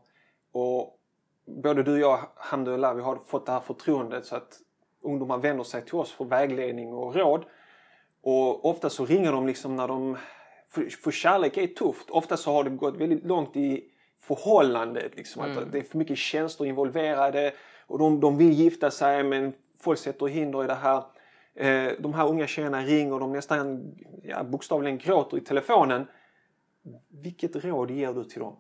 och 0.52 1.00
både 1.46 1.84
du 1.84 1.94
och 1.94 2.00
jag, 2.00 2.20
Hamdullah, 2.36 2.96
vi 2.96 3.02
har 3.02 3.20
fått 3.26 3.46
det 3.46 3.52
här 3.52 3.60
förtroendet 3.60 4.26
så 4.26 4.36
att 4.36 4.60
ungdomar 5.02 5.38
vänder 5.38 5.64
sig 5.64 5.86
till 5.86 5.96
oss 5.96 6.12
för 6.12 6.26
vägledning 6.26 6.94
och 6.94 7.16
råd. 7.16 7.46
Och 8.22 8.66
ofta 8.66 8.90
så 8.90 9.06
ringer 9.06 9.32
de 9.32 9.48
liksom 9.48 9.76
när 9.76 9.88
de... 9.88 10.18
För, 10.70 10.90
för 10.90 11.12
kärlek 11.12 11.58
är 11.58 11.68
tufft. 11.68 12.10
Ofta 12.10 12.38
så 12.38 12.52
har 12.52 12.64
det 12.64 12.70
gått 12.70 12.98
väldigt 12.98 13.26
långt 13.26 13.56
i 13.56 13.93
förhållandet. 14.24 15.16
Liksom, 15.16 15.44
mm. 15.44 15.58
att 15.58 15.72
det 15.72 15.80
är 15.80 15.84
för 15.84 15.98
mycket 15.98 16.18
känslor 16.18 16.68
involverade. 16.68 17.54
Och 17.88 18.00
de, 18.00 18.20
de 18.20 18.38
vill 18.38 18.54
gifta 18.54 18.92
sig 18.92 19.24
men 19.24 19.54
folk 19.80 20.00
sätter 20.00 20.26
hinder 20.26 20.64
i 20.64 20.68
det 20.68 20.76
här. 20.76 21.04
Eh, 21.56 21.92
de 22.00 22.14
här 22.14 22.28
unga 22.28 22.48
tjejerna 22.48 22.82
ringer 22.82 23.14
och 23.14 23.20
de 23.20 23.34
nästan 23.34 23.96
ja, 24.24 24.44
bokstavligen 24.44 24.98
gråter 24.98 25.38
i 25.38 25.42
telefonen. 25.42 26.08
Vilket 27.10 27.56
råd 27.56 27.92
ger 27.92 28.14
du 28.14 28.24
till 28.24 28.40
dem? 28.40 28.56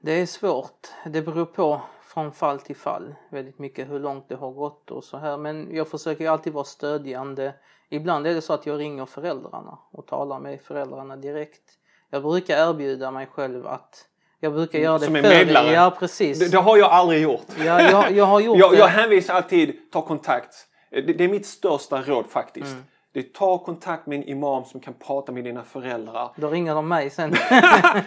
Det 0.00 0.12
är 0.12 0.26
svårt. 0.26 0.88
Det 1.04 1.22
beror 1.22 1.44
på 1.44 1.80
från 2.02 2.32
fall 2.32 2.60
till 2.60 2.76
fall 2.76 3.14
väldigt 3.30 3.58
mycket 3.58 3.90
hur 3.90 3.98
långt 3.98 4.28
det 4.28 4.34
har 4.34 4.50
gått 4.50 4.90
och 4.90 5.04
så 5.04 5.16
här. 5.16 5.36
Men 5.36 5.74
jag 5.74 5.88
försöker 5.88 6.28
alltid 6.28 6.52
vara 6.52 6.64
stödjande. 6.64 7.54
Ibland 7.88 8.26
är 8.26 8.34
det 8.34 8.42
så 8.42 8.52
att 8.52 8.66
jag 8.66 8.78
ringer 8.78 9.06
föräldrarna 9.06 9.78
och 9.90 10.06
talar 10.06 10.40
med 10.40 10.60
föräldrarna 10.60 11.16
direkt. 11.16 11.79
Jag 12.10 12.22
brukar 12.22 12.70
erbjuda 12.70 13.10
mig 13.10 13.26
själv 13.26 13.66
att 13.66 14.06
jag 14.40 14.52
brukar 14.52 14.78
göra 14.78 14.98
det 14.98 15.04
Som 15.04 15.16
en 15.16 15.22
medlare? 15.22 15.72
Ja, 15.72 15.96
precis. 15.98 16.38
Det, 16.38 16.48
det, 16.48 16.58
har 16.58 16.76
jag 16.76 16.90
aldrig 16.90 17.22
gjort. 17.22 17.46
Ja, 17.64 17.82
jag, 17.82 18.12
jag 18.12 18.24
har 18.24 18.40
gjort 18.40 18.58
jag, 18.60 18.72
det. 18.72 18.78
Jag 18.78 18.86
hänvisar 18.86 19.34
alltid, 19.34 19.90
ta 19.92 20.02
kontakt. 20.02 20.54
Det, 20.90 21.00
det 21.00 21.24
är 21.24 21.28
mitt 21.28 21.46
största 21.46 22.02
råd 22.02 22.26
faktiskt. 22.26 22.72
Mm. 22.72 22.84
Det 23.12 23.20
är 23.20 23.24
ta 23.24 23.58
kontakt 23.58 24.06
med 24.06 24.18
en 24.18 24.24
imam 24.24 24.64
som 24.64 24.80
kan 24.80 24.94
prata 25.06 25.32
med 25.32 25.44
dina 25.44 25.64
föräldrar. 25.64 26.30
Då 26.36 26.48
ringer 26.48 26.74
de 26.74 26.88
mig 26.88 27.10
sen. 27.10 27.30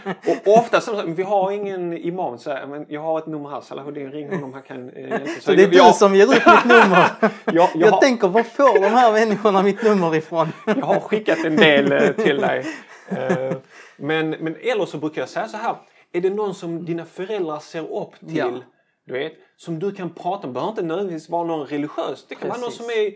och 0.45 0.57
ofta 0.57 0.81
så 0.81 1.03
vi 1.05 1.23
har 1.23 1.51
ingen 1.51 1.97
imam 1.97 2.37
så 2.37 2.51
här, 2.51 2.67
men 2.67 2.85
jag 2.89 3.01
har 3.01 3.19
ett 3.19 3.27
nummer 3.27 3.49
här. 3.49 3.61
Salahuddin 3.61 4.11
ring 4.11 4.29
honom, 4.29 4.53
han 4.53 4.61
kan 4.61 4.89
eh, 4.89 5.09
hjälpa. 5.09 5.27
Så, 5.27 5.41
så 5.41 5.51
det 5.51 5.63
är 5.63 5.67
du 5.67 5.77
jag... 5.77 5.95
som 5.95 6.15
ger 6.15 6.23
ut 6.23 6.45
mitt 6.45 6.65
nummer? 6.65 7.09
jag, 7.19 7.31
jag, 7.53 7.69
jag 7.75 7.91
har... 7.91 8.01
tänker, 8.01 8.27
var 8.27 8.43
får 8.43 8.79
de 8.81 8.87
här 8.87 9.11
människorna 9.11 9.63
mitt 9.63 9.83
nummer 9.83 10.15
ifrån? 10.15 10.51
jag 10.65 10.85
har 10.85 10.99
skickat 10.99 11.45
en 11.45 11.55
del 11.55 11.91
eh, 11.91 12.09
till 12.09 12.37
dig. 12.37 12.65
Eh, 13.09 13.55
men, 14.03 14.29
men 14.29 14.55
eller 14.61 14.85
så 14.85 14.97
brukar 14.97 15.21
jag 15.21 15.29
säga 15.29 15.47
så 15.47 15.57
här. 15.57 15.75
Är 16.11 16.21
det 16.21 16.29
någon 16.29 16.55
som 16.55 16.85
dina 16.85 17.05
föräldrar 17.05 17.59
ser 17.59 17.93
upp 18.01 18.19
till? 18.19 18.37
Ja. 18.37 18.51
Du 19.05 19.13
vet, 19.13 19.33
som 19.57 19.79
du 19.79 19.91
kan 19.91 20.09
prata 20.09 20.47
med. 20.47 20.53
Behöver 20.53 20.71
inte 20.71 20.83
nödvändigtvis 20.83 21.29
vara 21.29 21.43
någon 21.43 21.67
religiös. 21.67 22.25
Det 22.29 22.35
kan 22.35 22.49
Precis. 22.49 22.61
vara 22.61 22.61
någon 22.61 22.71
som 22.71 22.85
är 22.85 23.13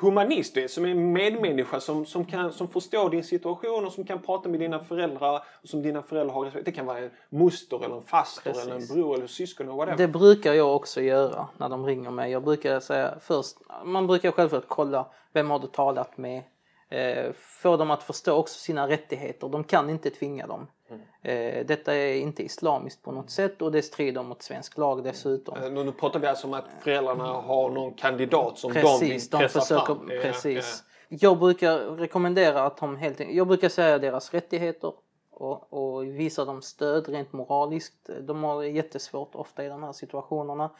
humanist, 0.00 0.54
du 0.54 0.68
som 0.68 0.84
är 0.84 0.88
en 0.88 1.12
medmänniska 1.12 1.80
som, 1.80 2.06
som, 2.06 2.24
kan, 2.24 2.52
som 2.52 2.68
förstår 2.68 3.10
din 3.10 3.24
situation 3.24 3.86
och 3.86 3.92
som 3.92 4.04
kan 4.04 4.22
prata 4.22 4.48
med 4.48 4.60
dina 4.60 4.80
föräldrar 4.80 5.42
och 5.62 5.68
som 5.68 5.82
dina 5.82 6.02
föräldrar 6.02 6.34
har. 6.34 6.62
Det 6.64 6.72
kan 6.72 6.86
vara 6.86 6.98
en 6.98 7.10
moster 7.30 7.84
eller 7.84 7.96
en 7.96 8.02
faster 8.02 8.42
Precis. 8.42 8.66
eller 8.66 8.76
en 8.76 8.86
bror 8.86 9.14
eller 9.14 9.26
syskon 9.26 9.66
eller 9.66 9.76
whatever. 9.76 9.98
Det 9.98 10.08
brukar 10.08 10.54
jag 10.54 10.76
också 10.76 11.00
göra 11.00 11.48
när 11.56 11.68
de 11.68 11.86
ringer 11.86 12.10
mig. 12.10 12.32
Jag 12.32 12.44
brukar 12.44 12.80
säga 12.80 13.14
först, 13.20 13.56
man 13.84 14.06
brukar 14.06 14.30
självklart 14.30 14.64
kolla 14.68 15.06
vem 15.32 15.50
har 15.50 15.58
du 15.58 15.66
talat 15.66 16.18
med? 16.18 16.42
Eh, 16.90 17.32
få 17.32 17.76
dem 17.76 17.90
att 17.90 18.02
förstå 18.02 18.34
också 18.34 18.58
sina 18.58 18.88
rättigheter. 18.88 19.48
De 19.48 19.64
kan 19.64 19.90
inte 19.90 20.10
tvinga 20.10 20.46
dem. 20.46 20.66
Mm. 20.88 21.02
Eh, 21.22 21.66
detta 21.66 21.94
är 21.94 22.14
inte 22.14 22.42
islamiskt 22.42 23.02
på 23.02 23.12
något 23.12 23.30
sätt 23.30 23.62
och 23.62 23.72
det 23.72 23.82
strider 23.82 24.22
mot 24.22 24.42
svensk 24.42 24.78
lag 24.78 25.04
dessutom. 25.04 25.58
Eh, 25.58 25.70
nu 25.70 25.92
pratar 25.92 26.20
vi 26.20 26.26
alltså 26.26 26.46
om 26.46 26.54
att 26.54 26.64
föräldrarna 26.80 27.24
har 27.24 27.70
någon 27.70 27.94
kandidat 27.94 28.58
som 28.58 28.72
precis, 28.72 29.30
de 29.30 29.38
vill 29.38 29.48
pressa 29.48 29.58
de 29.58 29.80
försöker, 29.80 29.94
fram. 29.94 30.06
Precis. 30.06 30.84
Ja, 31.08 31.16
Jag 31.20 31.38
brukar 31.38 31.78
rekommendera 31.78 32.62
att 32.62 32.76
de 32.76 32.96
helt 32.96 33.20
jag 33.20 33.46
brukar 33.46 33.68
säga 33.68 33.98
deras 33.98 34.34
rättigheter 34.34 34.92
och, 35.30 35.72
och 35.72 36.04
visa 36.04 36.44
dem 36.44 36.62
stöd 36.62 37.08
rent 37.08 37.32
moraliskt. 37.32 38.10
De 38.20 38.44
har 38.44 38.62
jättesvårt 38.62 39.34
ofta 39.34 39.64
i 39.64 39.68
de 39.68 39.82
här 39.82 39.92
situationerna. 39.92 40.70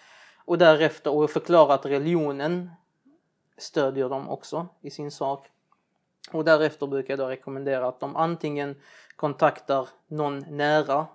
Och 0.45 0.59
därefter 0.59 1.15
och 1.15 1.31
förklara 1.31 1.75
att 1.75 1.87
religionen 1.87 2.71
stödjer 3.59 4.09
dem 4.09 4.29
också 4.29 4.67
i 4.81 4.91
sin 4.91 5.11
sak. 5.11 5.47
Och 6.33 6.45
därefter 6.45 6.87
brukar 6.87 7.13
jag 7.13 7.19
då 7.19 7.27
rekommendera 7.27 7.89
att 7.89 8.01
de 8.01 8.17
antingen 8.17 8.77
kontaktar 9.17 9.89
någon 10.07 10.39
nära 10.39 11.07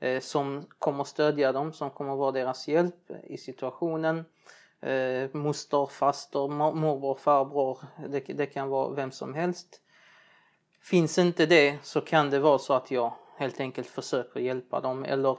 eh, 0.00 0.20
som 0.20 0.66
kommer 0.78 1.04
stödja 1.04 1.52
dem, 1.52 1.72
som 1.72 1.90
kommer 1.90 2.16
vara 2.16 2.32
deras 2.32 2.68
hjälp 2.68 3.10
i 3.24 3.36
situationen. 3.36 4.24
Eh, 4.80 5.28
moster, 5.32 5.86
faster, 5.86 6.48
morbror, 6.74 7.14
farbror, 7.14 7.78
det, 8.08 8.20
det 8.20 8.46
kan 8.46 8.68
vara 8.68 8.90
vem 8.90 9.10
som 9.10 9.34
helst. 9.34 9.80
Finns 10.82 11.18
inte 11.18 11.46
det 11.46 11.78
så 11.82 12.00
kan 12.00 12.30
det 12.30 12.38
vara 12.38 12.58
så 12.58 12.74
att 12.74 12.90
jag 12.90 13.12
helt 13.36 13.60
enkelt 13.60 13.88
försöker 13.88 14.40
hjälpa 14.40 14.80
dem 14.80 15.04
eller 15.04 15.36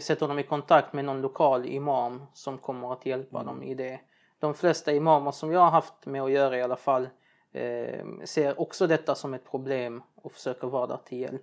sätter 0.00 0.28
dem 0.28 0.38
i 0.38 0.42
kontakt 0.42 0.92
med 0.92 1.04
någon 1.04 1.20
lokal 1.20 1.66
imam 1.66 2.26
som 2.34 2.58
kommer 2.58 2.92
att 2.92 3.06
hjälpa 3.06 3.40
mm. 3.40 3.46
dem 3.46 3.62
i 3.62 3.74
det. 3.74 4.00
De 4.38 4.54
flesta 4.54 4.92
imamer 4.92 5.30
som 5.30 5.52
jag 5.52 5.60
har 5.60 5.70
haft 5.70 6.06
med 6.06 6.22
att 6.22 6.30
göra 6.30 6.58
i 6.58 6.62
alla 6.62 6.76
fall 6.76 7.08
ser 8.24 8.60
också 8.60 8.86
detta 8.86 9.14
som 9.14 9.34
ett 9.34 9.44
problem 9.44 10.02
och 10.14 10.32
försöker 10.32 10.66
vara 10.66 10.86
där 10.86 11.00
till 11.04 11.18
hjälp. 11.18 11.42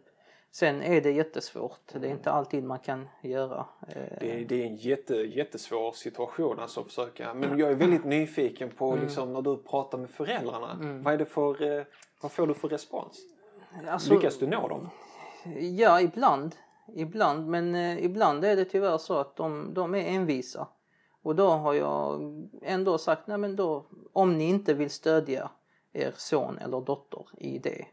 Sen 0.51 0.81
är 0.81 1.01
det 1.01 1.11
jättesvårt. 1.11 1.93
Det 1.93 2.07
är 2.07 2.11
inte 2.11 2.31
alltid 2.31 2.63
man 2.63 2.79
kan 2.79 3.09
göra. 3.21 3.65
Det, 4.19 4.31
är, 4.31 4.45
det 4.45 4.61
är 4.61 4.65
en 4.65 4.75
jätte, 4.75 5.15
jättesvår 5.15 5.91
situation 5.91 6.59
alltså 6.59 6.79
att 6.79 6.87
försöka. 6.87 7.33
Men 7.33 7.59
jag 7.59 7.71
är 7.71 7.75
väldigt 7.75 8.05
nyfiken 8.05 8.69
på 8.69 8.91
mm. 8.91 9.03
liksom, 9.03 9.33
när 9.33 9.41
du 9.41 9.57
pratar 9.57 9.97
med 9.97 10.09
föräldrarna. 10.09 10.71
Mm. 10.71 11.03
Vad, 11.03 11.13
är 11.13 11.17
det 11.17 11.25
för, 11.25 11.77
eh, 11.77 11.83
vad 12.21 12.31
får 12.31 12.47
du 12.47 12.53
för 12.53 12.67
respons? 12.67 13.17
Alltså, 13.87 14.13
Lyckas 14.13 14.39
du 14.39 14.47
nå 14.47 14.67
dem? 14.67 14.89
Ja, 15.77 16.01
ibland. 16.01 16.55
Ibland, 16.95 17.47
men 17.47 17.75
eh, 17.75 18.05
ibland 18.05 18.45
är 18.45 18.55
det 18.55 18.65
tyvärr 18.65 18.97
så 18.97 19.17
att 19.17 19.35
de, 19.35 19.73
de 19.73 19.95
är 19.95 20.07
envisa. 20.07 20.67
Och 21.21 21.35
då 21.35 21.47
har 21.47 21.73
jag 21.73 22.21
ändå 22.61 22.97
sagt, 22.97 23.27
nej 23.27 23.37
men 23.37 23.55
då, 23.55 23.85
om 24.13 24.37
ni 24.37 24.49
inte 24.49 24.73
vill 24.73 24.89
stödja 24.89 25.49
er 25.93 26.13
son 26.17 26.57
eller 26.57 26.81
dotter 26.81 27.25
i 27.37 27.59
det. 27.59 27.85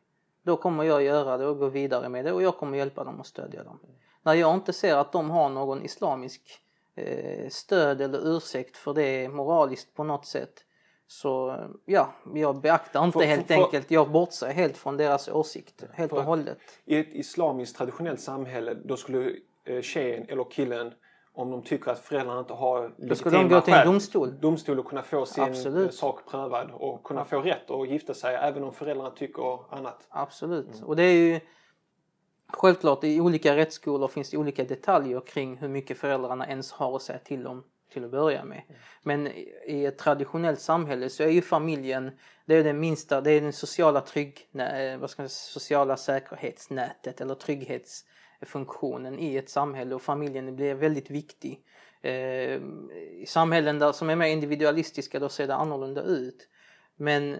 Då 0.42 0.56
kommer 0.56 0.84
jag 0.84 1.02
göra 1.02 1.36
det 1.36 1.46
och 1.46 1.58
gå 1.58 1.68
vidare 1.68 2.08
med 2.08 2.24
det 2.24 2.32
och 2.32 2.42
jag 2.42 2.56
kommer 2.56 2.78
hjälpa 2.78 3.04
dem 3.04 3.20
och 3.20 3.26
stödja 3.26 3.62
dem. 3.64 3.78
När 4.22 4.34
jag 4.34 4.54
inte 4.54 4.72
ser 4.72 4.96
att 4.96 5.12
de 5.12 5.30
har 5.30 5.48
någon 5.48 5.82
islamisk 5.82 6.60
eh, 6.94 7.48
stöd 7.48 8.00
eller 8.00 8.36
ursäkt 8.36 8.76
för 8.76 8.94
det 8.94 9.28
moraliskt 9.28 9.94
på 9.94 10.04
något 10.04 10.26
sätt 10.26 10.62
så 11.08 11.56
ja, 11.84 12.14
jag 12.34 12.60
beaktar 12.60 13.04
inte 13.04 13.18
För- 13.18 13.26
helt 13.26 13.46
för- 13.46 13.54
enkelt, 13.54 13.90
jag 13.90 14.10
bortser 14.10 14.46
helt 14.52 14.76
från 14.76 14.96
deras 14.96 15.28
åsikt 15.28 15.84
helt 15.92 16.12
och 16.12 16.22
hållet. 16.24 16.58
I 16.84 16.98
ett 16.98 17.14
islamiskt 17.14 17.76
traditionellt 17.76 18.20
samhälle 18.20 18.74
då 18.84 18.96
skulle 18.96 19.32
eh, 19.64 19.80
tjejen 19.82 20.26
eller 20.28 20.44
killen 20.50 20.94
om 21.36 21.50
de 21.50 21.62
tycker 21.62 21.90
att 21.90 21.98
föräldrarna 21.98 22.40
inte 22.40 22.52
har 22.52 22.92
Då 22.96 23.14
skulle 23.14 23.36
de 23.38 23.48
gå 23.48 23.60
till 23.60 23.74
en 23.74 23.86
domstol. 23.86 24.40
domstol 24.40 24.78
och 24.78 24.86
kunna 24.86 25.02
få 25.02 25.26
sin 25.26 25.44
Absolut. 25.44 25.86
eh, 25.86 25.90
sak 25.92 26.20
prövad 26.30 26.70
och 26.72 27.04
kunna 27.04 27.24
få 27.24 27.40
rätt 27.40 27.70
att 27.70 27.88
gifta 27.88 28.14
sig 28.14 28.34
även 28.34 28.64
om 28.64 28.72
föräldrarna 28.72 29.10
tycker 29.10 29.74
annat. 29.74 30.06
Absolut. 30.08 30.74
Mm. 30.74 30.84
Och 30.88 30.96
det 30.96 31.02
är 31.02 31.12
ju 31.12 31.40
självklart 32.52 33.04
i 33.04 33.20
olika 33.20 33.56
rättsskolor 33.56 34.08
finns 34.08 34.30
det 34.30 34.36
olika 34.36 34.64
detaljer 34.64 35.20
kring 35.26 35.56
hur 35.56 35.68
mycket 35.68 35.98
föräldrarna 35.98 36.46
ens 36.48 36.72
har 36.72 36.96
att 36.96 37.02
säga 37.02 37.18
till 37.18 37.46
om 37.46 37.64
till 37.92 38.04
att 38.04 38.10
börja 38.10 38.44
med. 38.44 38.62
Mm. 38.68 38.80
Men 39.02 39.26
i- 39.26 39.84
ett 39.84 39.98
traditionellt 39.98 40.60
samhälle 40.60 41.08
så 41.10 41.22
är 41.22 41.28
ju 41.28 41.42
familjen 41.42 42.10
det 42.46 42.54
är 42.54 42.64
den 42.64 42.80
minsta, 42.80 43.20
det 43.20 43.30
är 43.30 43.40
den 43.40 43.52
sociala 43.52 44.00
trygg, 44.00 44.48
nä- 44.50 44.96
vad 44.96 45.10
ska 45.10 45.22
man 45.22 45.28
säga, 45.28 45.52
sociala 45.60 45.96
säkerhetsnätet 45.96 47.20
eller 47.20 47.34
trygghetsfunktionen 48.40 49.18
i 49.18 49.36
ett 49.36 49.48
samhälle 49.50 49.94
och 49.94 50.02
familjen 50.02 50.56
blir 50.56 50.74
väldigt 50.74 51.10
viktig. 51.10 51.62
Eh, 52.02 52.12
I 52.12 53.24
samhällen 53.26 53.78
där, 53.78 53.92
som 53.92 54.10
är 54.10 54.16
mer 54.16 54.26
individualistiska 54.26 55.18
då 55.18 55.28
ser 55.28 55.46
det 55.46 55.54
annorlunda 55.54 56.02
ut. 56.02 56.48
Men 56.96 57.38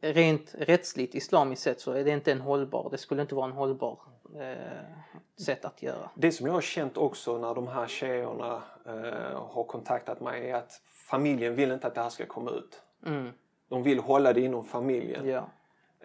rent 0.00 0.54
rättsligt 0.58 1.14
islamiskt 1.14 1.62
sett 1.62 1.80
så 1.80 1.92
är 1.92 2.04
det 2.04 2.10
inte 2.10 2.32
en 2.32 2.40
hållbar, 2.40 2.88
det 2.90 2.98
skulle 2.98 3.22
inte 3.22 3.34
vara 3.34 3.46
en 3.46 3.52
hållbar 3.52 3.98
eh, 4.40 5.44
sätt 5.44 5.64
att 5.64 5.82
göra. 5.82 6.10
Det 6.16 6.32
som 6.32 6.46
jag 6.46 6.54
har 6.54 6.60
känt 6.60 6.96
också 6.96 7.38
när 7.38 7.54
de 7.54 7.68
här 7.68 7.86
tjejerna 7.86 8.62
eh, 8.86 9.40
har 9.54 9.64
kontaktat 9.64 10.20
mig 10.20 10.50
är 10.50 10.54
att 10.54 10.72
familjen 11.10 11.54
vill 11.54 11.72
inte 11.72 11.86
att 11.86 11.94
det 11.94 12.02
här 12.02 12.10
ska 12.10 12.26
komma 12.26 12.50
ut. 12.50 12.82
Mm, 13.06 13.30
De 13.68 13.82
vill 13.82 13.98
hålla 13.98 14.32
det 14.32 14.40
inom 14.40 14.64
familjen. 14.64 15.26
ja. 15.28 15.48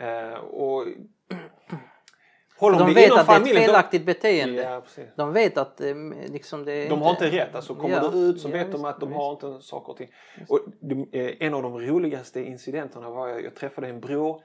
Eh, 0.06 0.34
och 0.40 0.86
håller 2.60 2.80
De 2.80 2.94
vet 2.94 3.12
att 3.12 3.28
det 3.28 3.34
är 3.34 3.42
ett 3.42 3.66
felaktigt 3.66 4.06
beteende. 4.06 4.62
Ja. 4.62 4.82
De 5.16 5.34
vet 5.34 5.58
att 5.58 5.82
eh, 5.82 5.96
liksom 6.32 6.66
det 6.66 6.74
är 6.74 6.90
De 6.90 7.02
har 7.02 7.10
inte 7.10 7.32
rätt. 7.32 7.56
Alltså 7.56 7.76
kommer 7.76 7.96
Ja, 7.96 8.08
det 8.10 8.18
ut 8.18 8.42
så 8.42 8.48
ja, 8.50 8.52
vet 8.54 8.72
de 8.72 8.86
att 8.86 9.00
de 9.00 9.10
visst. 9.10 9.18
har 9.18 9.32
inte 9.32 9.62
saker 9.66 9.92
och 9.92 9.98
ting. 9.98 10.10
Och 10.50 10.60
eh, 11.16 11.32
en 11.40 11.54
av 11.54 11.62
de 11.64 11.80
roligaste 11.80 12.42
incidenterna 12.44 13.10
var 13.10 13.28
jag, 13.28 13.44
jag 13.44 13.56
träffade 13.56 13.88
en 13.88 14.00
bror. 14.00 14.42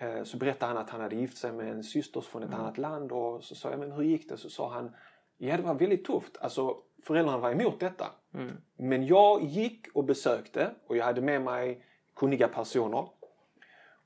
Eh, 0.00 0.22
så 0.24 0.36
berättade 0.36 0.72
han 0.72 0.82
att 0.82 0.90
han 0.90 1.00
hade 1.00 1.16
gift 1.16 1.38
sig 1.38 1.52
med 1.52 1.68
en 1.70 1.82
syster 1.84 2.20
från 2.20 2.42
ett 2.42 2.48
Mm. 2.48 2.60
annat 2.60 2.78
land. 2.78 3.12
Och 3.12 3.44
så 3.44 3.54
sa 3.54 3.70
jag, 3.70 3.78
men 3.80 3.92
hur 3.92 4.02
gick 4.02 4.28
det? 4.28 4.36
Så 4.36 4.50
sa 4.50 4.72
han, 4.72 4.90
ja 5.38 5.56
det 5.56 5.62
var 5.62 5.74
väldigt 5.74 6.04
tufft. 6.04 6.36
Alltså 6.40 6.76
föräldrarna 7.06 7.38
var 7.38 7.50
emot 7.50 7.80
detta. 7.80 8.06
Mm. 8.34 8.56
Men 8.78 9.06
jag 9.06 9.42
gick 9.44 9.86
och 9.94 10.04
besökte 10.04 10.70
och 10.88 10.96
jag 10.96 11.04
hade 11.04 11.20
med 11.20 11.42
mig 11.42 11.84
kunniga 12.16 12.48
personer. 12.48 13.08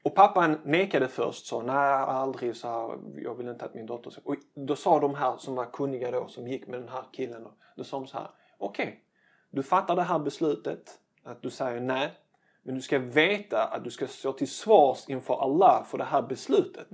Och 0.02 0.14
pappan 0.14 0.60
nekade 0.64 1.08
först, 1.08 1.46
sa 1.46 1.62
nej 1.62 1.76
aldrig, 1.94 2.56
så 2.56 2.68
här, 2.68 2.98
jag 3.16 3.34
vill 3.34 3.48
inte 3.48 3.64
att 3.64 3.74
min 3.74 3.86
dotter 3.86 4.10
ska... 4.10 4.20
Och 4.24 4.36
då 4.54 4.76
sa 4.76 5.00
de 5.00 5.14
här 5.14 5.36
som 5.36 5.54
var 5.54 5.64
kunniga 5.64 6.10
då, 6.10 6.28
som 6.28 6.48
gick 6.48 6.66
med 6.66 6.80
den 6.80 6.88
här 6.88 7.04
killen, 7.12 7.44
då, 7.44 7.52
då 7.76 7.84
sa 7.84 7.98
de 7.98 8.06
så 8.06 8.18
här, 8.18 8.30
okej, 8.58 9.04
du 9.50 9.62
fattar 9.62 9.96
det 9.96 10.02
här 10.02 10.18
beslutet, 10.18 10.98
att 11.22 11.42
du 11.42 11.50
säger 11.50 11.80
nej, 11.80 12.12
men 12.62 12.74
du 12.74 12.80
ska 12.80 12.98
veta 12.98 13.64
att 13.64 13.84
du 13.84 13.90
ska 13.90 14.06
stå 14.06 14.32
till 14.32 14.50
svars 14.50 15.08
inför 15.08 15.34
Allah 15.34 15.84
för 15.84 15.98
det 15.98 16.04
här 16.04 16.22
beslutet. 16.22 16.86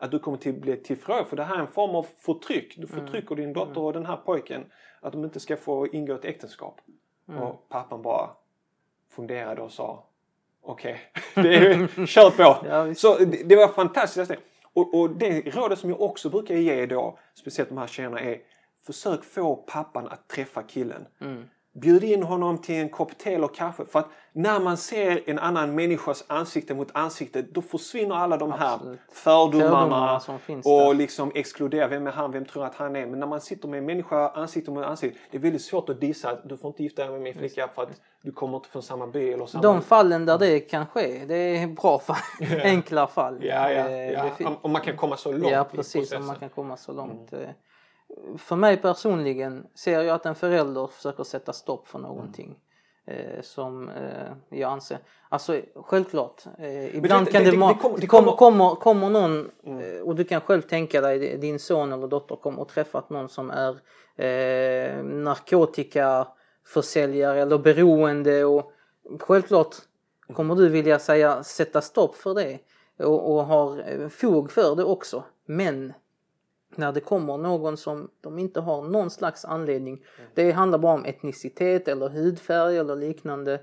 Att 0.00 0.10
du 0.10 0.18
kommer 0.18 0.38
till 0.38 0.60
bli 0.60 0.76
tillfrågad, 0.76 1.26
för 1.26 1.36
det 1.36 1.44
här 1.44 1.56
är 1.56 1.60
en 1.60 1.66
form 1.66 1.94
av 1.94 2.02
förtryck. 2.02 2.74
Du 2.76 2.86
förtrycker 2.86 3.34
din 3.34 3.52
dotter 3.52 3.80
och 3.80 3.92
den 3.92 4.06
här 4.06 4.16
pojken, 4.16 4.64
att 5.00 5.12
de 5.12 5.24
inte 5.24 5.40
ska 5.40 5.56
få 5.56 5.86
ingå 5.86 6.14
ett 6.14 6.24
äktenskap. 6.24 6.80
Och 7.40 7.68
pappan 7.68 8.02
bara 8.02 8.30
funderade 9.08 9.62
och 9.62 9.72
sa 9.72 10.08
Okej, 10.62 11.00
är- 11.34 12.06
kör 12.06 12.30
på! 12.30 12.66
Ja, 12.68 12.94
så 12.94 13.18
det, 13.18 13.48
det 13.48 13.56
var 13.56 13.68
fantastiskt. 13.68 14.30
Och, 14.74 15.00
och 15.00 15.10
det 15.10 15.40
rådet 15.40 15.78
som 15.78 15.90
jag 15.90 16.00
också 16.00 16.30
brukar 16.30 16.54
ge 16.54 16.86
då, 16.86 17.18
speciellt 17.34 17.68
de 17.68 17.78
här 17.78 17.86
tjejerna, 17.86 18.20
är 18.20 18.38
försök 18.86 19.24
få 19.24 19.56
pappan 19.56 20.08
att 20.08 20.28
träffa 20.28 20.62
killen. 20.62 21.06
Mm. 21.20 21.44
Bjud 21.74 22.04
in 22.04 22.22
honom 22.22 22.58
till 22.58 22.74
en 22.74 22.88
kopp 22.88 23.18
te 23.18 23.34
eller 23.34 23.48
kaffe. 23.48 23.84
För 23.84 23.98
att 23.98 24.08
när 24.32 24.60
man 24.60 24.76
ser 24.76 25.30
en 25.30 25.38
annan 25.38 25.74
människas 25.74 26.24
ansikte 26.26 26.74
mot 26.74 26.88
ansikte 26.94 27.42
då 27.42 27.62
försvinner 27.62 28.14
alla 28.14 28.36
de 28.36 28.52
här 28.52 28.74
Absolut. 28.74 29.00
fördomarna 29.12 30.20
Fördomarna 30.20 30.88
och 30.88 30.94
liksom 30.94 31.32
exkludera 31.34 31.88
vem 31.88 32.06
är 32.06 32.10
han, 32.10 32.32
vem 32.32 32.44
tror 32.44 32.64
att 32.64 32.74
han 32.74 32.96
är. 32.96 33.06
Men 33.06 33.20
när 33.20 33.26
man 33.26 33.40
sitter 33.40 33.68
med 33.68 33.78
en 33.78 33.86
människa 33.86 34.28
ansikte 34.28 34.70
mot 34.70 34.84
ansikte 34.84 35.18
det 35.30 35.36
är 35.36 35.40
väldigt 35.40 35.62
svårt 35.62 35.88
att 35.88 36.00
dissa 36.00 36.30
att 36.30 36.48
du 36.48 36.56
får 36.56 36.68
inte 36.68 36.82
gifta 36.82 37.02
dig 37.02 37.12
med 37.12 37.20
min 37.20 37.34
flicka 37.34 37.68
för 37.74 37.82
att 37.82 38.00
du 38.22 38.32
kommer 38.32 38.56
inte 38.56 38.68
från 38.68 38.82
samma 38.82 39.06
by 39.06 39.32
eller 39.32 39.46
samma... 39.46 39.62
De 39.62 39.82
fallen 39.82 40.26
där 40.26 40.38
det 40.38 40.60
kan 40.60 40.86
ske, 40.86 41.24
det 41.26 41.34
är 41.34 41.66
bra 41.66 41.98
fall, 41.98 42.16
enkla 42.62 43.06
fall. 43.06 43.38
Ja, 43.44 43.70
ja, 43.70 43.88
Eh, 43.92 44.12
ja. 44.38 44.58
Om, 44.62 44.72
man 44.72 44.82
kan 44.82 44.96
komma 44.96 45.16
så 45.16 45.32
långt 45.32 45.52
Ja, 45.52 45.64
precis, 45.64 46.12
om 46.12 46.26
man 46.26 46.36
kan 46.36 46.48
komma 46.48 46.76
så 46.76 46.92
långt. 46.92 47.32
Mm. 47.32 47.48
För 48.38 48.56
mig 48.56 48.76
personligen 48.76 49.66
ser 49.74 50.02
jag 50.02 50.14
att 50.14 50.26
en 50.26 50.34
förälder 50.34 50.86
försöker 50.86 51.24
sätta 51.24 51.52
stopp 51.52 51.88
för 51.88 51.98
någonting. 51.98 52.58
Eh, 53.06 53.40
som 53.42 53.88
eh, 53.88 54.32
jag 54.58 54.72
anser, 54.72 54.98
alltså 55.28 55.60
självklart, 55.74 56.42
eh, 56.58 56.96
ibland 56.96 57.26
det- 57.26 57.32
kan 57.32 57.44
det- 57.44 57.50
det, 57.50 57.56
det- 57.56 57.62
ma- 57.62 57.68
det 57.68 57.74
kommer- 57.82 57.98
det 57.98 58.06
kommer, 58.06 58.32
kommer- 58.32 58.68
kommer, 58.70 58.74
kommer 58.74 59.10
någon 59.10 59.50
Mm. 59.64 59.96
eh, 59.96 60.00
och 60.02 60.14
du 60.16 60.24
kan 60.24 60.40
själv 60.40 60.62
tänka 60.62 61.00
dig 61.00 61.36
din 61.36 61.58
son 61.58 61.92
eller 61.92 62.06
dotter 62.08 62.36
kommer 62.36 62.60
och 62.60 62.68
träffat 62.68 63.10
någon 63.10 63.28
som 63.28 63.50
är 63.50 63.70
eh, 64.16 65.02
narkotikaförsäljare 65.04 67.40
eller 67.42 67.58
beroende 67.58 68.44
och 68.44 68.72
självklart 69.20 69.76
kommer 70.34 70.54
du 70.54 70.68
vilja 70.68 70.98
säga 70.98 71.42
sätta 71.42 71.80
stopp 71.80 72.16
för 72.16 72.34
det 72.34 72.58
och, 72.98 73.34
och 73.34 73.44
har 73.44 73.84
eh, 74.02 74.08
fog 74.08 74.50
för 74.50 74.76
det 74.76 74.84
också. 74.84 75.24
Men 75.46 75.92
när 76.78 76.92
det 76.92 77.00
kommer 77.00 77.36
någon 77.38 77.76
som 77.76 78.08
de 78.20 78.38
inte 78.38 78.60
har 78.60 78.82
någon 78.82 79.10
slags 79.10 79.44
anledning. 79.44 80.02
Det 80.34 80.50
handlar 80.52 80.78
bara 80.78 80.94
om 80.94 81.04
etnicitet 81.04 81.88
eller 81.88 82.08
hudfärg 82.08 82.76
eller 82.78 82.96
liknande. 82.96 83.60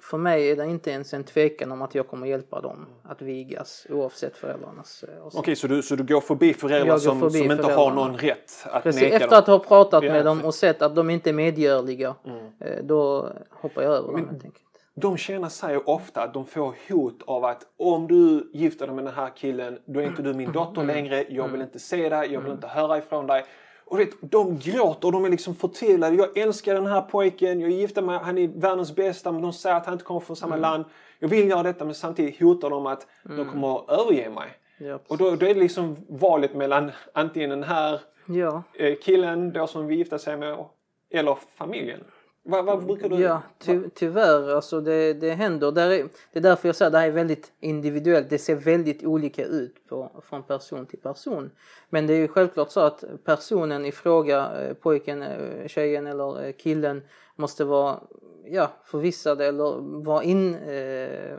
För 0.00 0.18
mig 0.18 0.50
är 0.50 0.56
det 0.56 0.64
inte 0.66 0.90
ens 0.90 1.14
en 1.14 1.24
tvekan 1.24 1.72
om 1.72 1.82
att 1.82 1.94
jag 1.94 2.08
kommer 2.08 2.26
hjälpa 2.26 2.60
dem 2.60 2.86
att 3.02 3.22
vigas 3.22 3.86
oavsett 3.90 4.36
föräldrarnas 4.36 5.02
eh. 5.02 5.26
Okej, 5.38 5.56
så, 5.56 5.66
du, 5.66 5.82
så 5.82 5.96
du 5.96 6.04
går 6.04 6.20
förbi 6.20 6.54
föräldrar 6.54 6.94
går 6.94 6.98
som, 6.98 7.20
förbi 7.20 7.38
som 7.38 7.50
inte 7.50 7.72
har 7.72 7.90
någon 7.90 8.16
rätt 8.18 8.52
att 8.64 8.82
Precis, 8.82 9.02
neka 9.02 9.14
efter 9.16 9.28
dem? 9.30 9.38
att 9.38 9.46
ha 9.46 9.58
pratat 9.58 10.04
Ja, 10.04 10.12
med 10.12 10.24
dem 10.24 10.44
och 10.44 10.54
sett 10.54 10.82
att 10.82 10.94
de 10.96 11.10
inte 11.10 11.30
är 11.30 11.34
medgörliga, 11.34 12.14
Mm. 12.24 12.46
eh, 12.60 12.84
då 12.84 13.28
hoppar 13.50 13.82
jag 13.82 13.92
över 13.92 14.06
dem 14.12 14.28
helt 14.28 14.44
enkelt. 14.44 14.64
De 15.00 15.16
tjejerna 15.16 15.50
säger 15.50 15.88
ofta 15.88 16.22
att 16.22 16.34
de 16.34 16.46
får 16.46 16.74
hot 16.88 17.22
av 17.26 17.44
att 17.44 17.66
om 17.76 18.06
du 18.08 18.50
gifter 18.52 18.86
dig 18.86 18.94
med 18.96 19.04
den 19.04 19.14
här 19.14 19.30
killen 19.36 19.78
då 19.84 20.00
är 20.00 20.04
inte 20.06 20.22
du 20.22 20.34
min 20.34 20.52
dotter 20.52 20.82
Mm. 20.82 20.94
längre. 20.96 21.24
Jag 21.28 21.48
vill 21.48 21.60
inte 21.60 21.78
se 21.78 22.08
dig, 22.08 22.32
jag 22.32 22.40
vill 22.40 22.52
inte 22.52 22.66
höra 22.66 22.98
ifrån 22.98 23.26
dig. 23.26 23.44
Och 23.84 23.98
vet, 24.00 24.10
de 24.20 24.58
gråter 24.58 25.08
och 25.08 25.12
de 25.12 25.24
är 25.24 25.28
liksom 25.28 25.54
förtvivlade. 25.54 26.16
Jag 26.16 26.38
älskar 26.38 26.74
den 26.74 26.86
här 26.86 27.00
pojken, 27.02 27.60
jag 27.60 27.70
gifter 27.70 28.02
mig, 28.02 28.18
han 28.22 28.38
är 28.38 28.48
världens 28.48 28.94
bästa 28.96 29.32
men 29.32 29.42
de 29.42 29.52
säger 29.52 29.76
att 29.76 29.84
han 29.86 29.92
inte 29.92 30.04
kommer 30.04 30.20
från 30.20 30.36
samma 30.36 30.54
Mm. 30.54 30.62
land. 30.62 30.84
Jag 31.18 31.28
vill 31.28 31.48
göra 31.48 31.62
detta 31.62 31.84
men 31.84 31.94
samtidigt 31.94 32.40
hotar 32.40 32.70
de 32.70 32.86
att 32.86 33.06
de 33.24 33.44
kommer 33.48 33.76
att 33.76 33.90
överge 34.00 34.30
mig. 34.30 34.48
Ja, 34.78 34.98
Och 35.08 35.18
då, 35.18 35.30
då 35.36 35.46
är 35.46 35.54
det 35.54 35.60
liksom 35.60 35.96
valet 36.08 36.54
mellan 36.54 36.90
antingen 37.12 37.50
den 37.50 37.62
här 37.62 38.00
ja. 38.26 38.62
eh, 38.74 38.94
killen 39.02 39.52
då 39.52 39.66
som 39.66 39.86
vi 39.86 39.94
gifter 39.94 40.18
sig 40.18 40.36
med 40.36 40.64
eller 41.10 41.38
familjen. 41.56 42.00
Vad, 42.42 42.64
vad 42.64 42.86
brukar 42.86 43.08
du... 43.08 43.16
Ja, 43.16 43.42
ty, 43.58 43.88
tyvärr. 43.94 44.54
Alltså 44.54 44.80
det, 44.80 45.14
det 45.14 45.30
händer. 45.30 45.72
Där 45.72 45.90
är, 45.90 46.08
det 46.32 46.38
är 46.38 46.42
därför 46.42 46.68
jag 46.68 46.76
säger 46.76 46.86
att 46.86 46.92
det 46.92 46.98
här 46.98 47.08
är 47.08 47.12
väldigt 47.12 47.52
individuellt. 47.60 48.30
Det 48.30 48.38
ser 48.38 48.54
väldigt 48.54 49.04
olika 49.04 49.44
ut 49.44 49.88
på, 49.88 50.22
från 50.24 50.42
person 50.42 50.86
till 50.86 51.00
person. 51.00 51.50
Men 51.90 52.06
det 52.06 52.14
är 52.14 52.18
ju 52.18 52.28
självklart 52.28 52.70
så 52.70 52.80
att 52.80 53.04
personen 53.24 53.84
i 53.84 53.92
fråga, 53.92 54.62
eh, 54.62 54.74
pojken, 54.74 55.22
eh, 55.22 55.68
tjejen 55.68 56.06
eller 56.06 56.44
eh, 56.44 56.52
killen 56.52 57.02
måste 57.36 57.64
vara 57.64 58.00
ja, 58.44 58.70
förvissade 58.84 59.46
eller 59.46 60.02
vara, 60.04 60.22
in, 60.22 60.54
eh, 60.54 61.38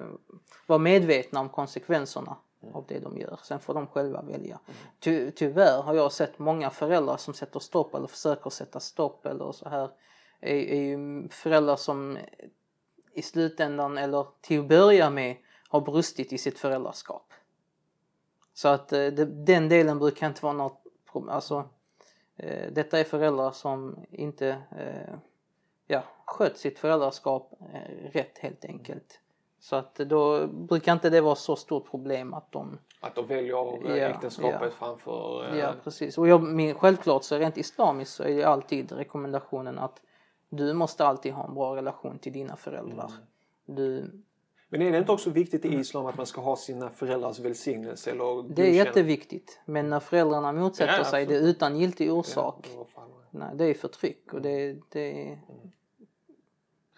vara 0.67 0.79
medvetna 0.79 1.39
om 1.39 1.49
konsekvenserna 1.49 2.37
av 2.73 2.85
det 2.87 2.99
de 2.99 3.17
gör. 3.17 3.39
Sen 3.43 3.59
får 3.59 3.73
de 3.73 3.87
själva 3.87 4.21
välja. 4.21 4.59
Ty, 4.99 5.31
tyvärr 5.31 5.81
har 5.81 5.93
jag 5.93 6.11
sett 6.11 6.39
många 6.39 6.69
föräldrar 6.69 7.17
som 7.17 7.33
sätter 7.33 7.59
stopp 7.59 7.95
eller 7.95 8.07
försöker 8.07 8.49
sätta 8.49 8.79
stopp 8.79 9.25
eller 9.25 9.51
så 9.51 9.69
här 9.69 9.89
är, 10.41 10.55
är 10.55 10.81
ju 10.81 11.29
föräldrar 11.29 11.75
som 11.75 12.17
i 13.13 13.21
slutändan 13.21 13.97
eller 13.97 14.25
till 14.41 14.59
att 14.59 14.67
börja 14.67 15.09
med 15.09 15.35
har 15.69 15.81
brustit 15.81 16.33
i 16.33 16.37
sitt 16.37 16.59
föräldraskap. 16.59 17.33
Så 18.53 18.67
att 18.67 18.93
eh, 18.93 18.97
det, 19.07 19.25
den 19.25 19.69
delen 19.69 19.99
brukar 19.99 20.27
inte 20.27 20.43
vara 20.43 20.53
något 20.53 20.83
problem. 21.11 21.35
Alltså, 21.35 21.69
eh, 22.37 22.71
detta 22.71 22.99
är 22.99 23.03
föräldrar 23.03 23.51
som 23.51 24.05
inte 24.11 24.47
eh, 24.77 25.15
ja, 25.87 26.03
skött 26.25 26.57
sitt 26.57 26.79
föräldraskap 26.79 27.53
eh, 27.73 28.11
rätt 28.11 28.37
helt 28.37 28.65
enkelt. 28.65 29.19
Så 29.59 29.75
att 29.75 29.95
då 29.95 30.47
brukar 30.47 30.93
inte 30.93 31.09
det 31.09 31.21
vara 31.21 31.35
så 31.35 31.55
stort 31.55 31.91
problem 31.91 32.33
att 32.33 32.51
de 32.51 32.79
Att 32.99 33.15
de 33.15 33.27
väljer 33.27 33.91
eh, 33.91 33.97
Ja, 33.97 34.09
äktenskapet 34.09 34.61
ja. 34.61 34.69
framför... 34.85 35.49
eh, 35.49 35.59
Ja 35.59 35.73
precis. 35.83 36.17
Och 36.17 36.27
jag, 36.27 36.43
min, 36.43 36.75
självklart 36.75 37.23
så 37.23 37.37
rent 37.37 37.57
islamiskt 37.57 38.13
så 38.13 38.23
är 38.23 38.35
det 38.35 38.43
alltid 38.43 38.91
rekommendationen 38.91 39.79
att 39.79 40.01
du 40.51 40.73
måste 40.73 41.05
alltid 41.05 41.33
ha 41.33 41.47
en 41.47 41.53
bra 41.53 41.75
relation 41.75 42.19
till 42.19 42.33
dina 42.33 42.55
föräldrar. 42.55 43.05
Mm. 43.07 43.25
Du, 43.65 44.11
Men 44.69 44.81
är 44.81 44.91
det 44.91 44.97
inte 44.97 45.11
också 45.11 45.29
viktigt 45.29 45.65
i 45.65 45.75
islam 45.75 46.05
att 46.05 46.17
man 46.17 46.25
ska 46.25 46.41
ha 46.41 46.55
sina 46.55 46.89
föräldrars 46.89 47.39
välsignelse? 47.39 48.11
Eller 48.11 48.55
det 48.55 48.69
är 48.69 48.73
jätteviktigt. 48.73 49.59
Men 49.65 49.89
när 49.89 49.99
föräldrarna 49.99 50.51
motsätter 50.51 50.97
Ja, 50.97 51.03
sig 51.03 51.25
det 51.25 51.35
utan 51.35 51.77
giltig 51.79 52.13
orsak. 52.13 52.69
Ja. 52.75 53.07
Nej, 53.31 53.49
det 53.55 53.65
är 53.65 53.73
förtryck 53.73 54.33
och 54.33 54.41
det, 54.41 54.77
det 54.89 55.31
är... 55.31 55.39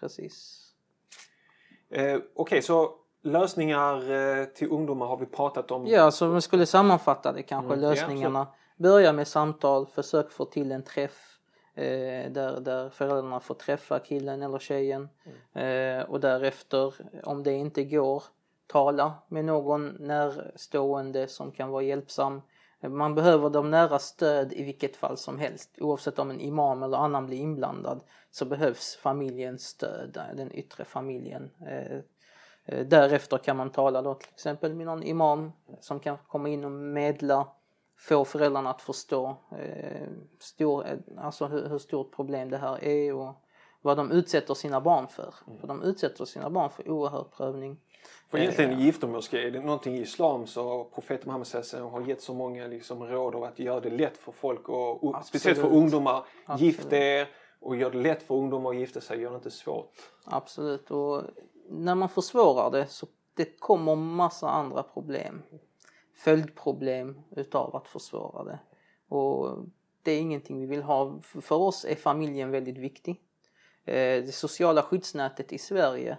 Precis. 0.00 0.60
Eh, 1.90 2.18
Okej, 2.34 2.62
så 2.62 2.94
lösningar 3.22 4.10
eh, 4.12 4.44
till 4.44 4.70
ungdomar 4.70 5.06
har 5.06 5.16
vi 5.16 5.26
pratat 5.26 5.70
om. 5.70 5.86
Ja, 5.86 6.10
så 6.10 6.28
vi 6.28 6.40
skulle 6.40 6.66
sammanfatta 6.66 7.32
det 7.32 7.42
kanske, 7.42 7.72
Mm, 7.72 7.84
ja, 7.84 7.90
lösningarna. 7.90 8.46
Börja 8.76 9.12
med 9.12 9.28
samtal, 9.28 9.86
försök 9.86 10.30
få 10.30 10.44
till 10.44 10.72
en 10.72 10.82
träff 10.82 11.33
eh, 11.74 12.30
där, 12.30 12.60
där 12.60 12.90
föräldrarna 12.90 13.40
får 13.40 13.54
träffa 13.54 13.98
killen 13.98 14.42
eller 14.42 14.58
tjejen. 14.58 15.08
Mm. 15.52 15.98
Eh, 15.98 16.04
och 16.04 16.20
därefter, 16.20 16.94
om 17.24 17.42
det 17.42 17.52
inte 17.52 17.84
går, 17.84 18.22
tala 18.66 19.14
med 19.28 19.44
någon 19.44 19.88
närstående 19.88 21.28
som 21.28 21.52
kan 21.52 21.70
vara 21.70 21.82
hjälpsam. 21.82 22.42
Man 22.80 23.14
behöver 23.14 23.50
de 23.50 23.70
nära 23.70 23.98
stöd 23.98 24.52
i 24.52 24.62
vilket 24.62 24.96
fall 24.96 25.16
som 25.16 25.38
helst. 25.38 25.70
Oavsett 25.80 26.18
om 26.18 26.30
en 26.30 26.40
imam 26.40 26.82
eller 26.82 26.96
annan 26.96 27.26
blir 27.26 27.38
inblandad 27.38 28.00
så 28.30 28.44
behövs 28.44 28.96
familjens 28.96 29.62
stöd, 29.62 30.18
den 30.34 30.52
yttre 30.52 30.84
familjen. 30.84 31.50
Eh, 31.66 31.96
eh 32.64 32.86
Därefter 32.86 33.38
kan 33.38 33.56
man 33.56 33.70
tala 33.70 34.02
då 34.02 34.14
till 34.14 34.30
exempel 34.34 34.74
med 34.74 34.86
någon 34.86 35.02
imam 35.02 35.52
som 35.80 36.00
kan 36.00 36.18
komma 36.28 36.48
in 36.48 36.64
och 36.64 36.72
medla, 36.72 37.48
få 38.08 38.24
föräldrarna 38.24 38.70
att 38.70 38.82
förstå 38.82 39.36
eh, 39.58 40.08
stor, 40.38 40.86
eh, 40.86 40.98
alltså 41.18 41.46
hur, 41.46 41.68
hur 41.68 41.78
stort 41.78 42.16
problem 42.16 42.50
det 42.50 42.58
här 42.58 42.84
är 42.84 43.14
och 43.14 43.34
vad 43.82 43.96
de 43.96 44.12
utsätter 44.12 44.54
sina 44.54 44.80
barn 44.80 45.08
för. 45.08 45.34
För 45.60 45.66
de 45.66 45.82
utsätter 45.82 46.24
sina 46.24 46.50
barn 46.50 46.70
för 46.70 46.90
oerhörd 46.90 47.30
prövning. 47.36 47.80
För 48.30 48.38
egentligen 48.38 48.80
i 48.80 48.82
giftermålsgrejer, 48.82 49.46
är 49.46 49.50
det 49.50 49.60
någonting 49.60 49.94
i 49.94 50.00
islam 50.00 50.46
så 50.46 50.84
profeten 50.84 51.26
Muhammed 51.26 51.46
sallallahu 51.46 52.00
har 52.00 52.08
gett 52.08 52.22
så 52.22 52.34
många 52.34 52.66
liksom 52.66 53.04
råd 53.04 53.34
av 53.34 53.44
att 53.44 53.58
göra 53.58 53.80
det 53.80 53.90
lätt 53.90 54.16
för 54.16 54.32
folk 54.32 54.68
och, 54.68 55.04
och 55.04 55.24
speciellt 55.24 55.58
för 55.58 55.72
ungdomar. 55.72 56.24
Absolut. 56.44 56.60
Gift 56.60 56.92
er 56.92 57.28
och 57.60 57.76
gör 57.76 57.90
det 57.90 57.98
lätt 57.98 58.22
för 58.22 58.34
ungdomar 58.34 58.70
att 58.70 58.76
gifta 58.76 59.00
sig, 59.00 59.20
gör 59.20 59.30
det 59.30 59.36
inte 59.36 59.50
svårt. 59.50 59.92
Absolut 60.24 60.90
och 60.90 61.22
när 61.70 61.94
man 61.94 62.08
försvårar 62.08 62.70
det 62.70 62.86
så 62.86 63.06
det 63.34 63.60
kommer 63.60 63.94
massa 63.94 64.50
andra 64.50 64.82
problem. 64.82 65.42
Följdproblem 66.14 67.20
utav 67.36 67.76
att 67.76 67.88
försvåra 67.88 68.44
det. 68.44 68.58
Och 69.08 69.58
det 70.02 70.12
är 70.12 70.20
ingenting 70.20 70.60
vi 70.60 70.66
vill 70.66 70.82
ha. 70.82 71.20
För 71.22 71.56
oss 71.56 71.84
är 71.84 71.94
familjen 71.94 72.50
väldigt 72.50 72.78
viktig. 72.78 73.20
Eh, 73.84 74.24
det 74.24 74.34
sociala 74.34 74.82
skyddsnätet 74.82 75.52
i 75.52 75.58
Sverige 75.58 76.18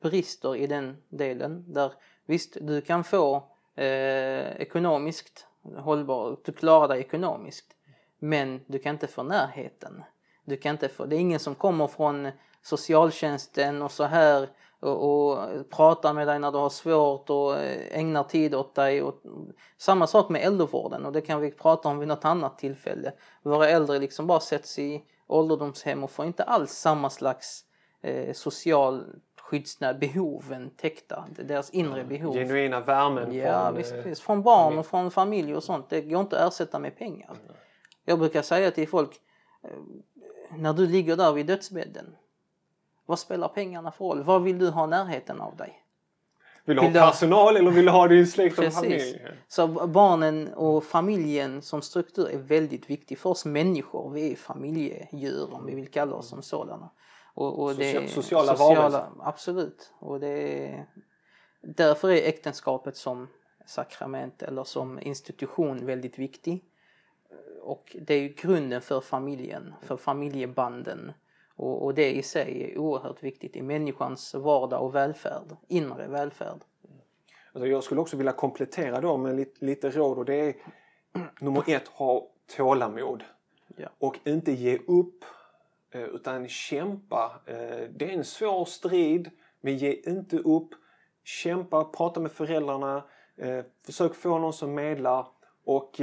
brister 0.00 0.56
i 0.56 0.66
den 0.66 0.96
delen. 1.08 1.64
Där 1.72 1.92
visst, 2.26 2.56
du 2.60 2.80
kan 2.80 3.04
få 3.04 3.36
eh, 3.74 4.56
ekonomiskt 4.60 5.46
hållbar, 5.76 6.36
du 6.44 6.52
klarar 6.52 6.88
dig 6.88 7.00
ekonomiskt. 7.00 7.76
Men 8.18 8.60
du 8.66 8.78
kan 8.78 8.94
inte 8.94 9.06
få 9.06 9.22
närheten. 9.22 10.04
Du 10.44 10.56
kan 10.56 10.70
inte 10.70 10.88
få, 10.88 11.06
det 11.06 11.16
är 11.16 11.20
ingen 11.20 11.40
som 11.40 11.54
kommer 11.54 11.86
från 11.86 12.30
socialtjänsten 12.62 13.82
och 13.82 13.92
så 13.92 14.04
här 14.04 14.48
och, 14.84 15.30
och 15.30 15.38
pratar 15.70 16.12
med 16.12 16.26
dig 16.26 16.38
när 16.38 16.52
du 16.52 16.58
har 16.58 16.70
svårt 16.70 17.30
och 17.30 17.56
eh, 17.56 17.98
ägnar 17.98 18.24
tid 18.24 18.54
åt 18.54 18.74
dig. 18.74 19.02
Och, 19.02 19.14
samma 19.76 20.06
sak 20.06 20.28
med 20.28 20.42
äldrevården 20.42 21.06
och 21.06 21.12
det 21.12 21.20
kan 21.20 21.40
vi 21.40 21.50
prata 21.50 21.88
om 21.88 21.98
vid 21.98 22.08
något 22.08 22.24
annat 22.24 22.58
tillfälle. 22.58 23.12
Våra 23.42 23.68
äldre 23.68 23.98
liksom 23.98 24.26
bara 24.26 24.40
sätts 24.40 24.78
i 24.78 25.04
ålderdomshem 25.26 26.04
och 26.04 26.10
får 26.10 26.26
inte 26.26 26.42
alls 26.42 26.72
samma 26.72 27.10
slags 27.10 27.64
eh, 28.02 28.32
social 28.32 29.04
skyddsnät, 29.40 30.00
behoven 30.00 30.70
täckta, 30.70 31.24
deras 31.44 31.70
inre 31.70 32.04
behov. 32.04 32.34
Genuina 32.34 32.80
värmen 32.80 33.34
Ja, 33.34 33.66
från... 33.66 33.76
visst, 33.76 33.92
eh, 33.92 34.02
visst. 34.04 34.22
Från 34.22 34.42
barn 34.42 34.78
och 34.78 34.86
från 34.86 35.10
familj 35.10 35.54
och 35.54 35.64
sånt. 35.64 35.90
Det 35.90 36.00
går 36.00 36.20
inte 36.20 36.44
att 36.44 36.52
ersätta 36.52 36.78
med 36.78 36.98
pengar. 36.98 37.36
Jag 38.04 38.18
brukar 38.18 38.42
säga 38.42 38.70
till 38.70 38.88
folk, 38.88 39.20
eh, 39.62 39.70
när 40.56 40.72
du 40.72 40.86
ligger 40.86 41.16
där 41.16 41.32
vid 41.32 41.46
dödsbädden, 41.46 42.16
vad 43.06 43.18
spelar 43.18 43.48
pengarna 43.48 43.92
för 43.92 44.04
roll? 44.04 44.22
Vad 44.22 44.42
vill 44.42 44.58
du 44.58 44.70
ha 44.70 44.86
närheten 44.86 45.40
av 45.40 45.56
dig? 45.56 45.80
Vill 46.64 46.76
du 46.76 46.82
ha 46.82 46.88
Vill 46.88 47.00
ha- 47.00 47.06
personal 47.10 47.56
eller 47.56 47.70
vill 47.70 47.84
du 47.84 47.90
ha 47.90 48.08
din 48.08 48.26
släkt 48.26 48.58
och 48.58 48.72
familj? 48.72 49.26
Så 49.48 49.66
barnen 49.68 50.54
och 50.54 50.84
familjen 50.84 51.62
som 51.62 51.82
struktur 51.82 52.28
är 52.28 52.38
väldigt 52.38 52.90
viktig 52.90 53.18
för 53.18 53.30
oss 53.30 53.44
människor. 53.44 54.10
Vi 54.10 54.32
är 54.32 54.36
familjedjur 54.36 55.54
om 55.54 55.66
vi 55.66 55.74
vill 55.74 55.88
kalla 55.88 56.16
oss 56.16 56.28
som 56.28 56.42
sådana. 56.42 56.90
Och, 57.34 57.62
och 57.62 57.74
det, 57.74 57.92
Socia- 57.92 58.08
sociala 58.08 58.54
varelser. 58.54 59.06
Absolut. 59.20 59.92
Och 59.98 60.20
det 60.20 60.64
är, 60.68 60.86
därför 61.62 62.10
är 62.10 62.28
äktenskapet 62.28 62.96
som 62.96 63.28
sakrament 63.66 64.42
eller 64.42 64.64
som 64.64 65.00
institution 65.00 65.86
väldigt 65.86 66.18
viktig. 66.18 66.64
Och 67.62 67.96
det 68.00 68.14
är 68.14 68.20
ju 68.20 68.28
grunden 68.28 68.80
för 68.80 69.00
familjen, 69.00 69.74
för 69.82 69.96
familjebanden. 69.96 71.12
Och, 71.56 71.84
och 71.84 71.94
det 71.94 72.12
i 72.12 72.22
sig 72.22 72.62
är 72.62 72.78
oerhört 72.78 73.22
viktigt 73.22 73.56
i 73.56 73.62
människans 73.62 74.34
vardag 74.34 74.82
och 74.82 74.94
välfärd, 74.94 75.56
inre 75.68 76.06
välfärd. 76.06 76.60
Alltså 77.52 77.66
jag 77.66 77.84
skulle 77.84 78.00
också 78.00 78.16
vilja 78.16 78.32
komplettera 78.32 79.00
då 79.00 79.16
med 79.16 79.36
lite, 79.36 79.64
lite 79.64 79.90
råd 79.90 80.18
och 80.18 80.24
det 80.24 80.34
är 80.34 80.54
nummer 81.40 81.64
ett, 81.66 81.88
ha 81.88 82.28
tålamod. 82.56 83.24
Ja. 83.76 83.88
Och 83.98 84.18
inte 84.24 84.52
ge 84.52 84.78
upp 84.78 85.24
eh, 85.90 86.02
utan 86.02 86.48
kämpa. 86.48 87.40
Eh, 87.46 87.88
Det 87.90 88.04
är 88.04 88.12
en 88.12 88.24
svår 88.24 88.64
strid 88.64 89.30
men 89.60 89.76
ge 89.76 89.92
inte 89.92 90.38
upp. 90.38 90.68
Kämpa, 91.24 91.84
prata 91.84 92.20
med 92.20 92.32
föräldrarna, 92.32 93.04
eh, 93.36 93.64
försök 93.86 94.14
få 94.14 94.38
någon 94.38 94.52
som 94.52 94.74
medlar 94.74 95.26
och 95.64 96.00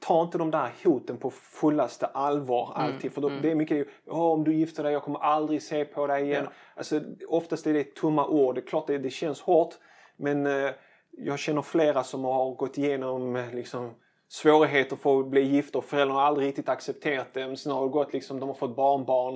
ta 0.00 0.22
inte 0.22 0.38
de 0.38 0.50
där 0.50 0.70
hoten 0.84 1.16
på 1.16 1.30
fullaste 1.30 2.06
allvar 2.06 2.72
alltid. 2.74 3.12
För 3.12 3.20
då, 3.20 3.28
det 3.42 3.50
är 3.50 3.54
mycket, 3.54 3.86
"Ja, 4.06 4.30
om 4.32 4.44
du 4.44 4.54
gifter 4.54 4.82
dig, 4.82 4.92
jag 4.92 5.02
kommer 5.02 5.18
aldrig 5.18 5.62
se 5.62 5.84
på 5.84 6.06
dig 6.06 6.24
igen. 6.24 6.48
Alltså, 6.76 7.00
oftast 7.28 7.66
är 7.66 7.72
det 7.72 7.94
tomma 7.94 8.26
ord. 8.26 8.54
Det 8.54 8.60
är 8.60 8.66
klart 8.66 8.86
det, 8.86 8.98
det 8.98 9.10
känns 9.10 9.40
hårt. 9.40 9.74
Men 10.16 10.46
eh, 10.46 10.70
jag 11.10 11.38
känner 11.38 11.62
flera 11.62 12.02
som 12.02 12.24
har 12.24 12.54
gått 12.54 12.78
igenom 12.78 13.36
eh, 13.36 13.54
liksom, 13.54 13.90
svårigheter 14.28 14.96
för 14.96 15.20
att 15.20 15.26
bli 15.26 15.40
gifta 15.40 15.78
och 15.78 15.84
föräldrarna 15.84 16.20
har 16.20 16.26
aldrig 16.26 16.48
riktigt 16.48 16.68
accepterat 16.68 17.34
det. 17.34 17.46
Men 17.46 17.56
sen 17.56 17.72
har 17.72 17.82
det 17.82 17.88
gått 17.88 18.12
liksom, 18.12 18.40
de 18.40 18.48
har 18.48 18.56
fått 18.56 18.76
barnbarn 18.76 19.34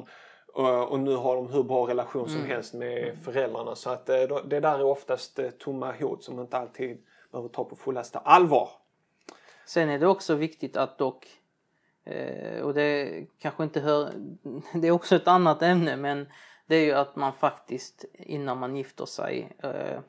eh, 0.58 0.80
och 0.80 1.00
nu 1.00 1.16
har 1.16 1.36
de 1.36 1.52
hur 1.52 1.62
bra 1.62 1.88
relation 1.88 2.28
som 2.28 2.44
helst 2.46 2.74
med 2.74 3.18
föräldrarna. 3.24 3.74
Så 3.74 3.90
att 3.90 4.08
eh, 4.08 4.16
det 4.44 4.60
där 4.60 4.78
är 4.78 4.84
oftast 4.84 5.38
eh, 5.38 5.50
tomma 5.50 5.92
hot 6.00 6.24
som 6.24 6.36
man 6.36 6.44
inte 6.44 6.56
alltid 6.56 6.98
behöver 7.32 7.48
ta 7.48 7.64
på 7.64 7.76
fullaste 7.76 8.18
allvar. 8.18 8.68
Sen 9.66 9.88
är 9.88 9.98
det 9.98 10.06
också 10.06 10.34
viktigt 10.34 10.76
att 10.76 10.98
dock, 10.98 11.26
eh, 12.04 12.60
och 12.60 12.74
det 12.74 13.24
kanske 13.38 13.64
inte 13.64 13.80
hör, 13.80 14.12
det 14.74 14.88
är 14.88 14.92
också 14.92 15.16
ett 15.16 15.28
annat 15.28 15.62
ämne, 15.62 15.96
men 15.96 16.26
det 16.66 16.76
är 16.76 16.84
ju 16.84 16.92
att 16.92 17.16
man 17.16 17.32
faktiskt 17.32 18.04
innan 18.12 18.58
man 18.58 18.76
gifter 18.76 19.06
sig 19.06 19.56
eh, 19.62 20.00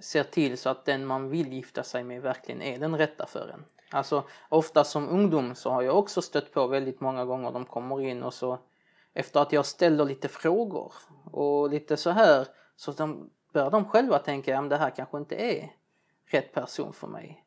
ser 0.00 0.22
till 0.22 0.58
så 0.58 0.68
att 0.68 0.84
den 0.84 1.06
man 1.06 1.28
vill 1.30 1.52
gifta 1.52 1.82
sig 1.82 2.04
med 2.04 2.22
verkligen 2.22 2.62
är 2.62 2.78
den 2.78 2.98
rätta 2.98 3.26
för 3.26 3.48
en. 3.48 3.64
Alltså 3.90 4.24
ofta 4.48 4.84
som 4.84 5.08
ungdom 5.08 5.54
så 5.54 5.70
har 5.70 5.82
jag 5.82 5.98
också 5.98 6.22
stött 6.22 6.52
på 6.52 6.66
väldigt 6.66 7.00
många 7.00 7.24
gånger 7.24 7.52
de 7.52 7.64
kommer 7.64 8.00
in 8.00 8.22
och 8.22 8.34
så 8.34 8.58
efter 9.14 9.40
att 9.40 9.52
jag 9.52 9.66
ställer 9.66 10.04
lite 10.04 10.28
frågor 10.28 10.92
och 11.30 11.70
lite 11.70 11.96
så 11.96 12.10
här 12.10 12.46
så 12.76 12.92
de, 12.92 13.30
börjar 13.52 13.70
de 13.70 13.84
själva 13.84 14.18
tänka 14.18 14.58
att 14.58 14.70
det 14.70 14.76
här 14.76 14.90
kanske 14.90 15.18
inte 15.18 15.36
är 15.36 15.72
rätt 16.26 16.52
person 16.52 16.92
för 16.92 17.06
mig. 17.06 17.44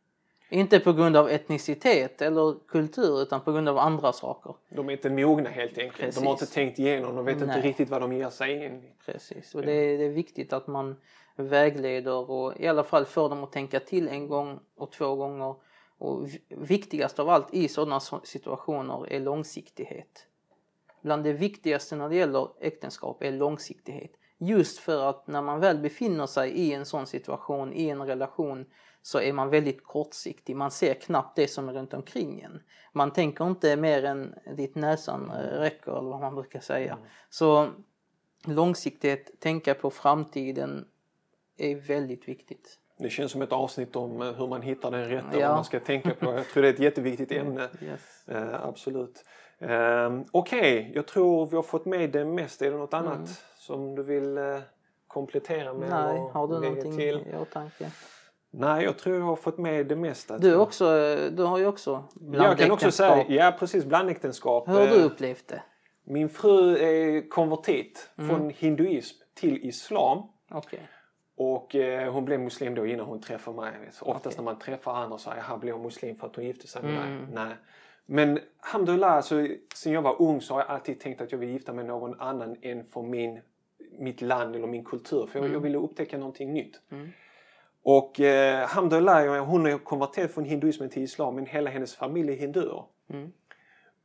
Inte 0.54 0.80
på 0.80 0.94
grund 0.94 1.18
av 1.18 1.30
etnicitet 1.30 2.22
eller 2.22 2.56
kultur 2.68 3.22
utan 3.22 3.42
på 3.42 3.52
grund 3.52 3.70
av 3.70 3.78
andra 3.78 4.14
saker. 4.14 4.56
De 4.70 4.90
är 4.90 4.94
inte 4.94 5.10
mogna 5.10 5.50
helt 5.50 5.78
enkelt. 5.78 6.16
De 6.16 6.28
har 6.28 6.34
Precis. 6.34 6.42
inte 6.50 6.54
tänkt 6.54 6.80
igenom. 6.80 7.16
De 7.16 7.26
vet 7.26 7.34
inte 7.34 7.46
Nej. 7.46 7.62
riktigt 7.62 7.90
vad 7.90 8.02
de 8.02 8.14
ger 8.14 8.30
sig 8.30 8.66
in. 8.66 8.82
Precis, 9.06 9.56
och 9.56 9.62
det 9.62 9.72
är, 9.72 9.98
det 9.98 10.04
är 10.06 10.10
viktigt 10.10 10.54
att 10.54 10.68
man 10.68 10.96
vägleder 11.36 12.30
och 12.32 12.54
i 12.60 12.68
alla 12.68 12.84
fall 12.84 13.06
får 13.06 13.30
dem 13.30 13.44
att 13.44 13.52
tänka 13.52 13.80
till 13.80 14.08
en 14.10 14.28
gång 14.28 14.60
och 14.78 14.92
två 14.92 15.16
gånger. 15.16 15.56
Och 15.98 16.28
vi- 16.28 16.42
viktigast 16.50 17.20
av 17.20 17.30
allt 17.30 17.54
i 17.54 17.68
sådana 17.68 18.00
situationer 18.24 19.12
är 19.14 19.20
långsiktighet. 19.20 20.28
Bland 21.02 21.24
det 21.24 21.34
viktigaste 21.34 21.96
när 21.96 22.10
det 22.10 22.16
gäller 22.16 22.48
äktenskap 22.60 23.24
är 23.24 23.32
långsiktighet. 23.32 24.12
Just 24.43 24.77
för 24.77 25.10
att 25.10 25.27
när 25.27 25.41
man 25.41 25.60
väl 25.60 25.77
befinner 25.77 26.25
sig 26.27 26.51
i 26.51 26.73
en 26.73 26.86
sån 26.86 27.08
situation, 27.08 27.73
i 27.73 27.89
en 27.89 28.01
relation, 28.08 28.65
så 29.01 29.19
är 29.19 29.34
man 29.34 29.49
väldigt 29.49 29.84
kortsiktig. 29.84 30.56
Man 30.56 30.71
ser 30.71 30.93
knappt 30.93 31.36
det 31.36 31.47
som 31.47 31.69
är 31.69 31.73
runt 31.73 31.93
omkring 31.93 32.41
en. 32.41 32.62
Man 32.93 33.13
tänker 33.13 33.47
inte 33.47 33.75
mer 33.75 34.04
än 34.06 34.36
dit 34.58 34.75
näsan 34.75 35.32
räcker, 35.51 35.91
eller 35.91 36.10
vad 36.10 36.19
man 36.19 36.36
brukar 36.36 36.60
säga. 36.60 36.97
Så 37.30 37.69
långsiktighet, 38.45 39.32
tänka 39.39 39.73
på 39.73 39.89
framtiden 39.89 40.86
är 41.58 41.75
väldigt 41.75 42.27
viktigt. 42.27 42.77
Det 42.99 43.10
känns 43.10 43.32
som 43.32 43.41
ett 43.41 43.51
avsnitt 43.51 43.95
om 43.95 44.21
eh, 44.21 44.34
hur 44.34 44.47
man 44.47 44.62
hittar 44.62 44.91
den 44.91 45.10
rätta 45.10 45.39
Ja. 45.39 45.47
vad 45.47 45.58
man 45.58 45.65
ska 45.65 45.80
tänka 45.80 46.10
på. 46.13 46.25
Jag 46.25 46.47
tror 46.47 46.63
det 46.63 46.69
är 46.69 46.73
ett 46.73 46.80
jätteviktigt 46.80 47.32
ämne. 47.32 47.69
Yes. 47.82 48.27
Eh, 48.27 48.65
absolut. 48.65 49.25
Eh, 49.60 50.19
Okej, 50.32 50.91
jag 50.95 51.08
tror 51.08 51.45
vi 51.45 51.56
har 51.56 51.63
fått 51.63 51.86
med 51.86 52.12
det 52.12 52.25
mesta. 52.25 52.65
Är 52.65 52.71
det 52.71 52.77
något 52.77 52.93
annat 52.93 53.30
som 53.62 53.95
du 53.95 54.04
vill 54.04 54.38
eh, 54.38 54.43
komplettera 55.08 55.74
med? 55.74 55.89
Nej, 55.89 56.19
har 56.34 56.47
du 56.47 56.54
någonting 56.60 56.97
till? 56.97 57.15
i 57.34 57.36
åtanke? 57.41 57.91
Nej, 58.52 58.84
jag 58.84 58.97
tror 58.97 59.15
jag 59.17 59.24
har 59.26 59.36
fått 59.36 59.58
med 59.58 59.88
det 59.88 59.95
mesta. 59.95 60.38
Du, 60.38 60.56
också, 60.56 60.86
du 61.32 61.43
har 61.43 61.58
ju 61.58 61.65
också 61.67 62.04
jag 62.32 62.58
kan 62.58 62.71
också 62.71 62.91
säga, 62.91 63.10
blandäktenskap. 63.10 63.36
ja 63.45 63.56
precis, 63.60 63.86
blandäktenskap. 63.86 64.67
Hur 64.67 64.74
har 64.74 64.88
du 64.88 65.00
Eh, 65.00 65.06
upplevt 65.06 65.47
det? 65.47 65.62
Min 66.04 66.30
fru 66.30 66.78
är 66.78 67.30
konvertit 67.30 68.10
Mm. 68.17 68.30
från 68.30 68.50
hinduism 68.50 69.17
till 69.34 69.65
islam. 69.67 70.24
Okej. 70.52 70.88
Och 71.38 71.76
eh, 71.76 72.13
hon 72.13 72.26
blev 72.26 72.39
muslim 72.39 72.76
då 72.76 72.86
innan 72.86 73.06
hon 73.06 73.21
träffade 73.21 73.58
mig. 73.58 73.74
Så 73.91 74.06
oftast 74.06 74.26
Okej. 74.26 74.38
när 74.38 74.43
man 74.52 74.60
träffar 74.60 74.93
andra 74.93 75.17
så 75.17 75.30
här, 75.30 75.58
blev 75.58 75.74
hon 75.76 75.84
muslim 75.84 76.15
för 76.15 76.28
att 76.28 76.36
hon 76.36 76.45
gifte 76.45 76.67
sig 76.67 76.84
med 76.84 76.91
Mm. 76.97 77.17
mig. 77.17 77.28
Nej. 77.34 77.56
Men 78.06 78.39
alhamdulillah, 78.60 79.12
alltså, 79.12 79.47
sen 79.76 79.93
jag 79.93 80.02
var 80.02 80.21
ung 80.21 80.41
så 80.41 80.54
har 80.54 80.62
jag 80.62 80.69
alltid 80.69 81.00
tänkt 81.00 81.21
att 81.21 81.32
jag 81.32 81.39
vill 81.39 81.50
gifta 81.50 81.74
mig 81.74 81.84
med 81.86 81.93
någon 81.93 82.19
annan 82.21 82.56
än 82.62 82.86
från 82.86 83.10
min, 83.10 83.41
mitt 84.00 84.22
land 84.22 84.56
eller 84.56 84.67
min 84.67 84.84
kultur. 84.84 85.26
För 85.26 85.39
jag, 85.39 85.54
jag 85.54 85.60
ville 85.60 85.78
upptäcka 85.78 86.17
någonting 86.17 86.54
nytt. 86.54 86.82
Mm. 86.91 87.10
Och 87.84 88.20
eh, 88.20 88.62
alhamdulillah, 88.62 89.26
jag- 89.26 89.46
hon 89.46 89.65
är 89.65 89.78
konverterad 89.78 90.32
från 90.32 90.46
hinduismen 90.46 90.89
till 90.89 91.04
islam 91.04 91.36
men 91.36 91.46
hela 91.46 91.70
hennes 91.70 91.96
familj 91.96 92.32
är 92.32 92.38
hinduer. 92.38 92.84
Mm. 93.10 93.32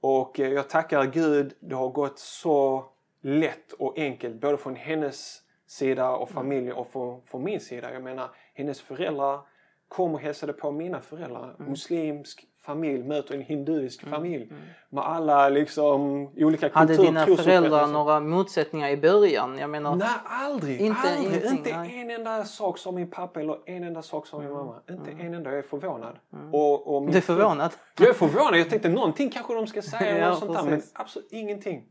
Och 0.01 0.41
eh, 0.41 0.49
jag 0.53 0.69
tackar 0.69 1.05
Gud, 1.05 1.55
det 1.61 1.75
har 1.75 1.89
gått 1.89 2.19
så 2.19 2.85
lätt 3.23 3.73
och 3.73 3.99
enkelt 3.99 4.41
både 4.41 4.57
från 4.57 4.77
hennes 4.77 5.43
sida 5.67 6.11
och 6.11 6.31
familjen 6.31 6.73
och 6.77 6.87
från, 6.93 7.23
från 7.23 7.45
min 7.45 7.61
sida. 7.61 7.93
Jag 7.93 8.03
menar, 8.03 8.31
hennes 8.55 8.81
föräldrar 8.81 9.41
kom 9.89 10.15
och 10.15 10.21
hälsade 10.21 10.53
på 10.53 10.71
mina 10.71 11.01
föräldrar. 11.01 11.55
Muslimsk 11.59 12.47
familj 12.67 13.03
möter 13.05 13.35
en 13.35 13.43
hinduisk 13.43 14.07
familj. 14.09 14.53
Med 14.89 15.05
alla 15.05 15.49
liksom 15.49 16.27
olika 16.37 16.71
Hade 16.73 16.87
kultur, 16.97 17.05
dina 17.07 17.27
föräldrar 17.27 17.87
några 17.87 18.21
motsättningar 18.21 18.89
i 18.89 18.97
början? 18.97 19.59
Jag 19.59 19.71
menar, 19.71 19.97
Nej, 19.97 20.09
aldrig. 20.25 20.81
Inte- 20.81 21.01
aldrig. 21.19 21.45
inte 21.45 21.71
en 21.71 22.11
enda 22.11 22.45
sak 22.45 22.79
som 22.79 22.95
min 22.95 23.11
pappa 23.11 23.41
eller 23.41 23.59
en 23.67 23.85
enda 23.85 24.03
sak 24.03 24.27
som 24.27 24.41
min 24.41 24.49
Mm. 24.51 24.59
mamma. 24.67 24.81
Inte 24.91 25.11
en 25.11 25.35
enda. 25.35 25.51
Jag 25.51 25.59
är 25.59 25.63
förvånad. 25.63 26.19
Och, 26.53 26.97
och 26.97 27.03
min 27.03 27.11
du 27.13 27.17
är 27.19 27.23
förvånad? 27.23 27.71
Jag 27.99 28.09
är 28.09 28.13
förvånad. 28.13 28.61
Jag 28.61 28.71
tänkte 28.71 28.89
någonting 28.89 29.31
kanske 29.31 29.55
de 29.55 29.67
ska 29.67 29.83
säga. 29.83 30.19
Ja, 30.19 30.29
något 30.31 30.39
sånt 30.39 30.55
där, 30.55 30.63
men 30.65 30.83
absolut 30.93 31.33
ingenting. 31.33 31.83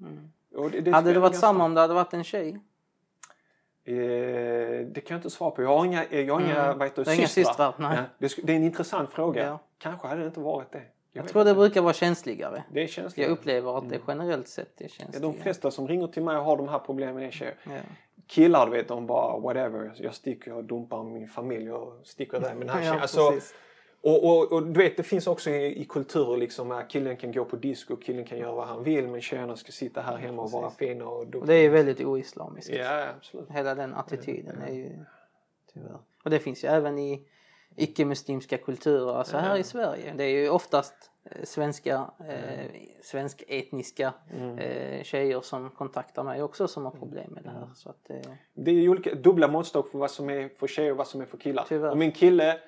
Och 0.55 0.71
det, 0.71 0.81
det 0.81 0.91
Hade 0.91 1.13
det 1.13 1.19
varit 1.19 1.35
samma 1.35 1.65
om 1.65 1.73
det 1.73 1.81
hade 1.81 1.93
varit 1.93 2.13
en 2.13 2.23
tjej? 2.23 2.59
Eh, 3.87 3.95
det 4.87 5.01
kan 5.05 5.15
jag 5.15 5.17
inte 5.17 5.29
svara 5.29 5.51
på. 5.51 5.61
Jag 5.61 5.77
har 5.77 5.85
inga, 5.85 6.05
jag 6.11 6.33
har 6.33 6.41
inga, 6.41 6.63
Mm. 6.65 6.77
vad 6.77 6.87
heter, 6.87 7.05
har 7.05 7.13
inga 7.13 7.27
systrar. 7.27 7.43
systrar, 7.71 7.73
nej. 7.77 7.97
Ja, 7.97 8.03
det, 8.17 8.35
det 8.43 8.53
är 8.53 8.57
en 8.57 8.63
intressant 8.63 9.09
fråga. 9.09 9.45
Ja. 9.45 9.59
Kanske 9.89 10.07
hade 10.07 10.21
det 10.21 10.27
inte 10.27 10.39
varit 10.39 10.71
det. 10.71 10.81
Jag 11.11 11.23
vet 11.23 11.31
tror 11.31 11.43
det 11.43 11.49
inte. 11.49 11.59
brukar 11.59 11.81
vara 11.81 11.93
känsligare. 11.93 12.63
Det 12.73 12.83
är 12.83 12.87
känsligt. 12.87 13.23
Jag 13.27 13.31
upplever 13.31 13.77
att 13.77 13.89
det 13.89 13.99
generellt 14.07 14.47
sett 14.47 14.81
är 14.81 14.83
Ja, 14.83 14.87
de 14.87 15.03
känsligare. 15.03 15.33
flesta 15.43 15.71
som 15.71 15.87
ringer 15.87 16.07
till 16.07 16.23
mig 16.23 16.37
och 16.37 16.43
har 16.43 16.57
de 16.57 16.67
här 16.67 16.79
problemen 16.79 17.23
är 17.23 17.31
tjejer. 17.31 17.55
Ja. 17.63 17.71
Killar, 18.27 18.65
du 18.65 18.71
vet, 18.71 18.87
de 18.87 19.07
bara 19.07 19.39
whatever. 19.39 19.91
Jag 19.97 20.13
sticker 20.13 20.53
och 20.53 20.63
dumpar 20.63 21.03
min 21.03 21.27
familj 21.27 21.71
och 21.71 21.99
sticker 22.07 22.39
där. 22.39 22.55
Men 22.55 22.69
här 22.69 22.77
Ja, 22.79 22.83
tjejen, 22.83 23.01
alltså, 23.01 23.31
precis. 23.31 23.53
och, 24.01 24.23
och, 24.25 24.51
och 24.51 24.63
du 24.67 24.79
vet, 24.79 24.97
det 24.97 25.03
finns 25.03 25.27
också 25.27 25.49
i, 25.49 25.81
i 25.81 25.85
kulturer 25.85 26.37
liksom 26.37 26.71
att 26.71 26.89
killen 26.89 27.17
kan 27.17 27.31
gå 27.31 27.45
på 27.45 27.55
disco, 27.55 27.95
killen 27.95 28.25
kan 28.25 28.37
göra 28.37 28.51
vad 28.55 28.67
han 28.67 28.83
vill 28.83 29.07
men 29.07 29.21
tjejerna 29.21 29.55
ska 29.55 29.71
sitta 29.71 30.01
här 30.01 30.17
hemma 30.17 30.41
och 30.41 30.51
vara 30.51 30.69
fina 30.69 31.05
och 31.05 31.25
duktiga. 31.27 31.45
det 31.45 31.53
är 31.65 31.69
väldigt 31.69 32.01
oislamiskt. 32.01 32.69
Ja, 32.73 33.07
absolut. 33.17 33.49
Hela 33.51 33.75
den 33.75 33.93
attityden 33.93 34.61
är 34.61 34.73
ju 34.73 35.05
tyvärr. 35.73 35.97
Och 36.23 36.29
det 36.29 36.39
finns 36.39 36.63
ju 36.63 36.67
även 36.67 36.99
i 36.99 37.27
icke-muslimska 37.75 38.57
kulturer, 38.57 39.13
alltså 39.17 39.37
här 39.37 39.57
i 39.57 39.63
Sverige. 39.63 40.13
Det 40.17 40.23
är 40.23 40.29
ju 40.29 40.49
oftast 40.49 40.93
eh, 41.31 41.43
svenska, 41.43 42.09
eh, 42.29 42.65
svensk-etniska 43.03 44.13
Mm. 44.37 44.57
eh, 44.57 45.03
tjejer 45.03 45.41
som 45.41 45.69
kontaktar 45.69 46.23
mig 46.23 46.43
också 46.43 46.67
som 46.67 46.83
har 46.85 46.91
problem 46.91 47.31
med 47.33 47.43
det 47.43 47.49
här. 47.49 47.69
Så 47.75 47.89
att, 47.89 48.09
eh, 48.09 48.31
Det 48.53 48.71
är 48.71 48.75
ju 48.75 48.89
olika 48.89 49.15
dubbla 49.15 49.47
måttstock 49.47 49.91
för 49.91 49.97
vad 49.99 50.11
som 50.11 50.29
är 50.29 50.49
för 50.49 50.67
tjejer 50.67 50.91
och 50.91 50.97
vad 50.97 51.07
som 51.07 51.21
är 51.21 51.25
för 51.25 51.37
killar. 51.37 51.65
Tyvärr. 51.67 51.91
Om 51.91 52.01
en 52.01 52.11
kille 52.11 52.59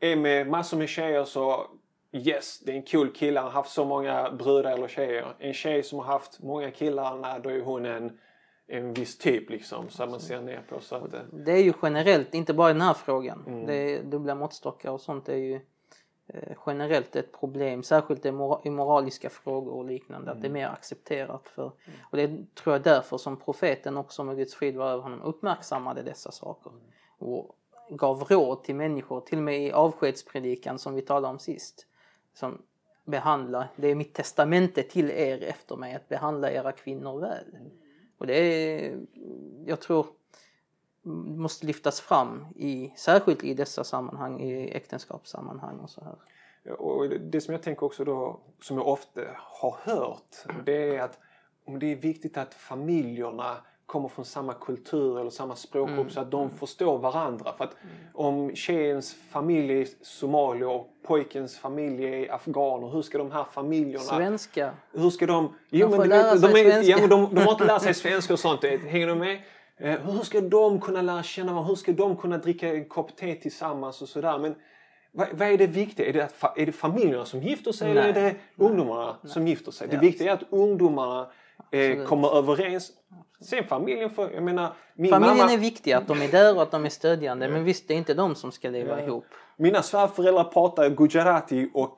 är 0.00 0.16
med 0.16 0.46
massor 0.46 0.76
med 0.76 0.88
tjejer 0.88 1.24
så 1.24 1.66
yes, 2.12 2.60
det 2.60 2.72
är 2.72 2.76
en 2.76 2.82
cool 2.82 3.12
kille. 3.12 3.40
Han 3.40 3.46
har 3.46 3.52
haft 3.52 3.70
så 3.72 3.84
många 3.84 4.30
brudar 4.30 4.72
eller 4.72 4.88
tjejer. 4.88 5.34
En 5.38 5.54
tjej 5.54 5.82
som 5.82 5.98
har 5.98 6.06
haft 6.06 6.42
många 6.42 6.70
killar, 6.70 7.18
nej, 7.18 7.40
då 7.42 7.50
är 7.50 7.60
hon 7.60 7.86
en, 7.86 8.18
en 8.72 8.92
viss 8.94 9.18
typ 9.18 9.50
liksom. 9.50 9.88
Så 9.88 10.06
man 10.06 10.20
ser 10.20 10.40
ner 10.40 10.62
på. 10.68 10.80
Så 10.80 10.96
att, 10.96 11.14
det 11.32 11.52
är 11.52 11.62
ju 11.62 11.72
generellt, 11.82 12.34
inte 12.34 12.54
bara 12.54 12.70
i 12.70 12.72
den 12.72 12.82
här 12.82 12.94
frågan. 12.94 13.44
Mm. 13.46 13.66
Det 13.66 14.02
dubbla 14.02 14.34
måttstockar 14.34 14.90
och 14.90 15.00
sånt 15.00 15.28
är 15.28 15.36
ju 15.36 15.60
eh, 16.26 16.56
generellt 16.66 17.16
ett 17.16 17.32
problem. 17.32 17.82
Särskilt 17.82 18.26
i, 18.26 18.32
mora- 18.32 18.60
i 18.64 18.70
moraliska 18.70 19.30
frågor 19.30 19.72
och 19.72 19.84
liknande. 19.84 20.30
Att 20.30 20.40
det 20.42 20.46
är 20.46 20.50
Mm. 20.50 20.62
mer 20.62 20.68
accepterat. 20.68 21.48
För, 21.48 21.72
och 22.10 22.16
det 22.16 22.54
tror 22.54 22.74
jag 22.74 22.82
därför 22.82 23.18
som 23.18 23.36
profeten 23.36 23.96
också 23.96 24.24
med 24.24 24.36
Guds 24.36 24.54
frid 24.54 24.76
var 24.76 24.90
över 24.90 25.02
honom 25.02 25.22
uppmärksammade 25.22 26.02
dessa 26.02 26.30
saker. 26.30 26.70
Mm. 26.70 26.82
Och 27.18 27.56
gav 27.90 28.22
råd 28.24 28.64
till 28.64 28.74
människor, 28.74 29.20
till 29.20 29.38
och 29.38 29.44
med 29.44 29.62
i 29.62 29.72
avskedspredikan 29.72 30.78
som 30.78 30.94
vi 30.94 31.02
talade 31.02 31.32
om 31.32 31.38
sist. 31.38 31.86
Som 32.34 32.62
behandla, 33.04 33.68
det 33.76 33.88
är 33.88 33.94
mitt 33.94 34.14
testamente 34.14 34.82
till 34.82 35.10
er 35.10 35.42
efter 35.42 35.76
mig 35.76 35.94
att 35.94 36.08
behandla 36.08 36.50
era 36.50 36.72
kvinnor 36.72 37.20
väl. 37.20 37.46
Och 38.22 38.28
det 38.28 38.34
är, 38.34 39.00
jag 39.66 39.80
tror, 39.80 40.06
måste 41.36 41.66
lyftas 41.66 42.00
fram 42.00 42.46
i, 42.56 42.92
särskilt 42.96 43.44
i 43.44 43.54
dessa 43.54 43.84
sammanhang, 43.84 44.40
i 44.40 44.70
äktenskapssammanhang 44.70 45.78
och 45.78 45.90
så 45.90 46.04
här. 46.04 46.16
Och 46.72 47.08
det 47.08 47.40
som 47.40 47.52
jag 47.52 47.62
tänker 47.62 47.86
också 47.86 48.04
då, 48.04 48.40
som 48.60 48.76
jag 48.76 48.86
ofta 48.86 49.20
har 49.36 49.76
hört, 49.82 50.36
det 50.64 50.96
är 50.96 51.02
att 51.02 51.18
om 51.64 51.78
det 51.78 51.86
är 51.86 51.96
viktigt 51.96 52.36
att 52.36 52.54
familjerna 52.54 53.56
kommer 53.92 54.08
från 54.08 54.24
samma 54.24 54.54
kultur 54.54 55.20
eller 55.20 55.30
samma 55.30 55.56
språkgrupp 55.56 56.12
så 56.12 56.20
att 56.20 56.30
de 56.30 56.50
förstår 56.50 56.98
varandra. 56.98 57.52
För 57.56 57.64
att 57.64 57.76
om 58.12 58.54
tjejens 58.54 59.16
familj 59.30 59.80
är 59.80 59.86
somalier 60.02 60.68
och 60.68 60.88
pojkens 61.06 61.58
familj 61.58 62.04
är 62.04 62.34
afghaner, 62.34 62.88
hur 62.88 63.02
ska 63.02 63.18
de 63.18 63.32
här 63.32 63.44
familjerna... 63.44 64.04
Svenska, 64.04 64.70
Hur 64.92 65.10
ska 65.10 65.26
de... 65.26 65.54
Jo, 65.70 65.88
får 65.90 65.98
men 65.98 66.08
lära 66.08 66.34
de, 66.34 66.40
sig 66.40 66.60
är, 66.60 66.70
svenska. 66.70 66.90
ja, 66.90 66.98
men 67.00 67.08
de, 67.08 67.34
de 67.34 67.40
har 67.40 67.52
inte 67.52 67.64
lärt 67.64 67.82
sig 67.82 67.94
svenska 67.94 68.32
och 68.32 68.38
sånt. 68.38 68.64
Hänger 68.64 69.06
du 69.06 69.14
med? 69.14 69.38
Eh, 69.76 70.00
hur 70.00 70.22
ska 70.22 70.40
de 70.40 70.80
kunna 70.80 71.02
lära 71.02 71.22
känna 71.22 71.52
varandra? 71.52 71.68
Hur 71.68 71.76
ska 71.76 71.92
de 71.92 72.16
kunna 72.16 72.38
dricka 72.38 72.68
en 72.68 72.84
kopp 72.84 73.16
te 73.16 73.34
tillsammans 73.34 74.02
och 74.02 74.08
sådär? 74.08 74.38
Men 74.38 74.54
vad, 75.12 75.28
vad 75.32 75.48
är 75.48 75.58
det 75.58 75.66
viktiga? 75.66 76.06
Är 76.08 76.12
det, 76.12 76.24
att, 76.24 76.58
är 76.58 76.66
det 76.66 76.72
familjerna 76.72 77.24
som 77.24 77.42
gifter 77.42 77.72
sig 77.72 77.90
eller 77.90 78.08
är 78.08 78.12
Nej. 78.12 78.22
det 78.56 78.64
ungdomarna 78.64 79.16
som 79.24 79.46
gifter 79.48 79.72
sig? 79.72 79.88
Det 79.88 79.96
viktiga 79.96 80.30
är 80.30 80.34
att 80.34 80.44
ungdomarna 80.50 81.26
eh, 81.72 82.04
kommer 82.04 82.36
överens. 82.36 82.92
Sen 83.40 83.64
familjen 83.64 84.10
får... 84.10 84.32
Jag 84.32 84.42
menar, 84.42 84.72
min 84.94 85.10
familjen 85.10 85.36
mamma, 85.38 85.52
är 85.52 85.58
viktig, 85.58 85.92
att 85.92 86.08
de 86.08 86.22
är 86.22 86.28
där 86.28 86.56
och 86.56 86.62
att 86.62 86.70
de 86.70 86.84
är 86.84 86.88
stödjande. 86.88 87.48
Men 87.48 87.64
visst, 87.64 87.88
det 87.88 87.94
är 87.94 87.98
inte 87.98 88.14
de 88.14 88.34
som 88.34 88.52
ska 88.52 88.68
leva 88.70 89.00
Ja. 89.00 89.06
ihop. 89.06 89.24
Mina 89.56 89.82
svärföräldrar 89.82 90.44
pratar 90.44 90.88
gujarati 90.90 91.70
och 91.74 91.96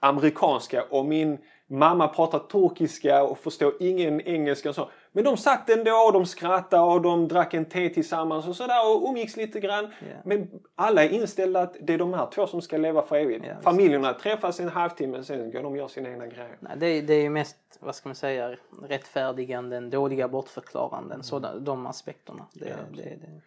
amerikanska 0.00 0.84
och 0.90 1.04
min 1.04 1.38
mamma 1.70 2.08
pratar 2.08 2.38
turkiska 2.38 3.22
och 3.22 3.38
förstår 3.38 3.72
ingen 3.80 4.20
engelska. 4.20 4.68
Och 4.68 4.74
så. 4.74 4.90
Men 5.16 5.24
de 5.24 5.36
satt 5.36 5.70
ändå 5.70 5.92
och 5.92 6.12
de 6.12 6.26
skrattade 6.26 6.82
och 6.82 7.02
de 7.02 7.28
drack 7.28 7.54
en 7.54 7.64
te 7.64 7.88
tillsammans 7.88 8.48
och 8.48 8.56
sådär 8.56 8.94
och 8.94 9.08
umgicks 9.08 9.36
lite 9.36 9.60
grann. 9.60 9.84
Ja. 9.84 10.06
Men 10.24 10.48
alla 10.74 11.04
är 11.04 11.08
inställda 11.08 11.60
att 11.60 11.76
det 11.80 11.94
är 11.94 11.98
de 11.98 12.14
här 12.14 12.26
två 12.34 12.46
som 12.46 12.62
ska 12.62 12.76
leva 12.76 13.02
för 13.02 13.16
evigt. 13.16 13.44
Visst. 13.44 13.62
Familjerna 13.62 14.12
träffas 14.12 14.60
en 14.60 14.68
halvtimme 14.68 15.22
sen 15.22 15.50
går 15.50 15.62
de 15.62 15.66
och 15.72 15.76
gör 15.76 15.88
sina 15.88 16.08
egna 16.08 16.26
grejer. 16.26 16.56
Nej, 16.60 16.72
det, 16.76 16.86
är, 16.86 17.02
det 17.02 17.14
är 17.14 17.22
ju 17.22 17.30
mest, 17.30 17.56
vad 17.80 17.94
ska 17.94 18.08
man 18.08 18.16
säga, 18.16 18.56
rättfärdiganden, 18.88 19.90
dåliga 19.90 20.28
bortförklaranden. 20.28 21.22
Så 21.22 21.38
de, 21.38 21.64
de 21.64 21.86
aspekterna. 21.86 22.46
Det, 22.52 22.68
Ja, 22.68 22.74
det, 22.96 23.02
det. 23.02 23.40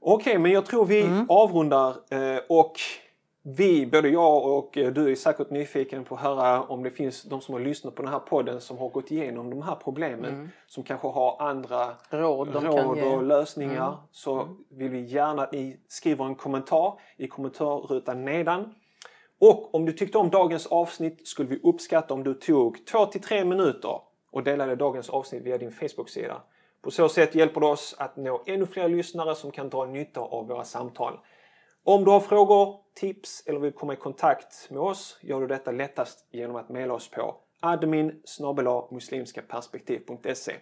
Okej, 0.00 0.38
men 0.38 0.52
jag 0.52 0.66
tror 0.66 0.86
vi 0.86 1.02
Mm. 1.02 1.26
avrundar 1.28 1.88
eh, 1.88 2.40
och 2.48 2.72
vi, 3.42 3.86
både 3.86 4.08
jag 4.08 4.44
och 4.44 4.78
eh, 4.78 4.92
du 4.92 5.10
är 5.10 5.14
säkert 5.14 5.50
nyfiken 5.50 6.04
på 6.04 6.14
att 6.14 6.20
höra 6.20 6.62
om 6.62 6.82
det 6.82 6.90
finns 6.90 7.22
de 7.22 7.40
som 7.40 7.54
har 7.54 7.60
lyssnat 7.60 7.94
på 7.94 8.02
den 8.02 8.12
här 8.12 8.18
podden 8.18 8.60
som 8.60 8.78
har 8.78 8.88
gått 8.88 9.10
igenom 9.10 9.50
de 9.50 9.62
här 9.62 9.74
problemen. 9.74 10.50
Som 10.66 10.84
kanske 10.84 11.08
har 11.08 11.36
andra 11.42 11.94
Råd 12.10 12.54
råd 12.54 12.96
ge. 12.96 13.02
Mm. 13.02 13.14
och 13.14 13.22
lösningar. 13.22 13.96
Så 14.10 14.48
vill 14.70 14.90
vi 14.90 15.00
gärna 15.00 15.42
att 15.42 15.52
ni 15.52 15.80
skriver 15.88 16.24
en 16.24 16.34
kommentar 16.34 16.98
i 17.16 17.28
kommentarrutan 17.28 18.24
nedan. 18.24 18.74
Och 19.40 19.74
om 19.74 19.86
du 19.86 19.92
tyckte 19.92 20.18
om 20.18 20.30
dagens 20.30 20.66
avsnitt 20.66 21.28
skulle 21.28 21.48
vi 21.48 21.60
uppskatta 21.62 22.14
om 22.14 22.24
du 22.24 22.34
tog 22.34 22.86
2 22.86 23.06
till 23.06 23.20
3 23.20 23.44
minuter 23.44 24.00
och 24.30 24.42
delade 24.42 24.76
dagens 24.76 25.10
avsnitt 25.10 25.42
via 25.42 25.58
din 25.58 25.72
Facebook-sida. 25.72 26.42
På 26.82 26.90
så 26.90 27.08
sätt 27.08 27.34
hjälper 27.34 27.60
det 27.60 27.66
oss 27.66 27.94
att 27.98 28.16
nå 28.16 28.42
ännu 28.46 28.66
fler 28.66 28.88
lyssnare 28.88 29.34
som 29.34 29.50
kan 29.50 29.68
dra 29.68 29.84
nytta 29.86 30.20
av 30.20 30.48
våra 30.48 30.64
samtal. 30.64 31.18
Om 31.84 32.04
du 32.04 32.10
har 32.10 32.20
frågor, 32.20 32.76
tips 32.94 33.42
eller 33.46 33.58
vill 33.58 33.72
komma 33.72 33.92
i 33.92 33.96
kontakt 33.96 34.70
med 34.70 34.80
oss 34.80 35.18
gör 35.20 35.40
du 35.40 35.46
detta 35.46 35.70
lättast 35.70 36.26
genom 36.30 36.56
att 36.56 36.68
mejla 36.68 36.94
oss 36.94 37.10
på 37.10 37.36
admin 37.60 38.22
muslimskaperspektiv.se 38.90 40.52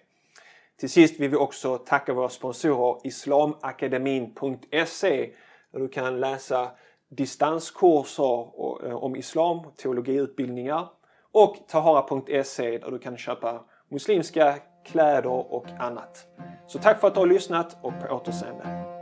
Till 0.76 0.90
sist 0.90 1.20
vill 1.20 1.30
vi 1.30 1.36
också 1.36 1.78
tacka 1.78 2.12
våra 2.12 2.28
sponsorer 2.28 3.06
islamakademin.se 3.06 5.30
där 5.72 5.80
du 5.80 5.88
kan 5.88 6.20
läsa 6.20 6.70
distanskurser 7.08 8.48
eh, 8.86 9.04
om 9.04 9.16
islam, 9.16 9.60
teologiutbildningar 9.76 10.88
och 11.32 11.56
tahara.se 11.68 12.78
där 12.78 12.90
du 12.90 12.98
kan 12.98 13.16
köpa 13.16 13.64
muslimska 13.88 14.58
kläder 14.84 15.52
och 15.52 15.66
annat. 15.78 16.26
Så 16.66 16.78
tack 16.78 17.00
för 17.00 17.08
att 17.08 17.14
du 17.14 17.20
har 17.20 17.26
lyssnat 17.26 17.76
och 17.82 17.92
på 18.00 18.14
återseende. 18.14 18.99